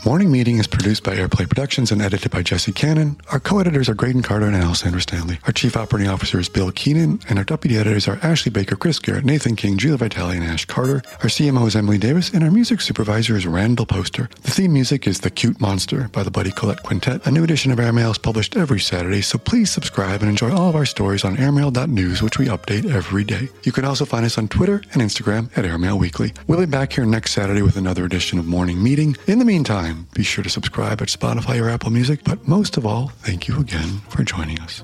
Morning 0.07 0.31
Meeting 0.31 0.57
is 0.57 0.67
produced 0.67 1.03
by 1.03 1.17
Airplay 1.17 1.49
Productions 1.49 1.91
and 1.91 2.01
edited 2.01 2.31
by 2.31 2.41
Jesse 2.41 2.71
Cannon. 2.71 3.19
Our 3.29 3.41
co-editors 3.41 3.89
are 3.89 3.93
Graydon 3.93 4.21
Carter 4.21 4.45
and 4.45 4.55
Alessandra 4.55 5.01
Stanley. 5.01 5.37
Our 5.43 5.51
chief 5.51 5.75
operating 5.75 6.09
officer 6.09 6.39
is 6.39 6.47
Bill 6.47 6.71
Keenan, 6.71 7.19
and 7.27 7.37
our 7.37 7.43
deputy 7.43 7.75
editors 7.75 8.07
are 8.07 8.17
Ashley 8.23 8.49
Baker, 8.49 8.77
Chris 8.77 8.99
Garrett, 8.99 9.25
Nathan 9.25 9.57
King, 9.57 9.77
Julia 9.77 9.97
Vitale, 9.97 10.29
and 10.29 10.45
Ash 10.45 10.63
Carter. 10.63 11.03
Our 11.23 11.27
CMO 11.27 11.67
is 11.67 11.75
Emily 11.75 11.97
Davis, 11.97 12.29
and 12.29 12.41
our 12.41 12.49
music 12.49 12.79
supervisor 12.79 13.35
is 13.35 13.45
Randall 13.45 13.85
Poster. 13.85 14.29
The 14.43 14.51
theme 14.51 14.71
music 14.71 15.07
is 15.07 15.19
The 15.19 15.29
Cute 15.29 15.59
Monster 15.59 16.07
by 16.13 16.23
the 16.23 16.31
Buddy 16.31 16.51
Collette 16.51 16.83
Quintet. 16.83 17.27
A 17.27 17.31
new 17.31 17.43
edition 17.43 17.73
of 17.73 17.77
Airmail 17.77 18.11
is 18.11 18.17
published 18.17 18.55
every 18.55 18.79
Saturday, 18.79 19.19
so 19.19 19.37
please 19.37 19.69
subscribe 19.69 20.21
and 20.21 20.29
enjoy 20.29 20.53
all 20.53 20.69
of 20.69 20.77
our 20.77 20.85
stories 20.85 21.25
on 21.25 21.35
airmail.news, 21.35 22.21
which 22.21 22.39
we 22.39 22.45
update 22.45 22.89
every 22.89 23.25
day. 23.25 23.49
You 23.63 23.73
can 23.73 23.83
also 23.83 24.05
find 24.05 24.25
us 24.25 24.37
on 24.37 24.47
Twitter 24.47 24.81
and 24.93 25.01
Instagram 25.01 25.49
at 25.57 25.65
Airmail 25.65 25.99
Weekly. 25.99 26.31
We'll 26.47 26.61
be 26.61 26.65
back 26.65 26.93
here 26.93 27.05
next 27.05 27.33
Saturday 27.33 27.61
with 27.61 27.75
another 27.75 28.05
edition 28.05 28.39
of 28.39 28.45
Morning 28.45 28.81
Meeting. 28.81 29.17
In 29.27 29.39
the 29.39 29.45
meantime, 29.45 29.96
be 30.13 30.23
sure 30.23 30.43
to 30.43 30.49
subscribe 30.49 31.01
at 31.01 31.07
Spotify 31.07 31.61
or 31.61 31.69
Apple 31.69 31.91
Music. 31.91 32.23
But 32.23 32.47
most 32.47 32.77
of 32.77 32.85
all, 32.85 33.09
thank 33.19 33.47
you 33.47 33.59
again 33.59 34.01
for 34.09 34.23
joining 34.23 34.59
us. 34.59 34.83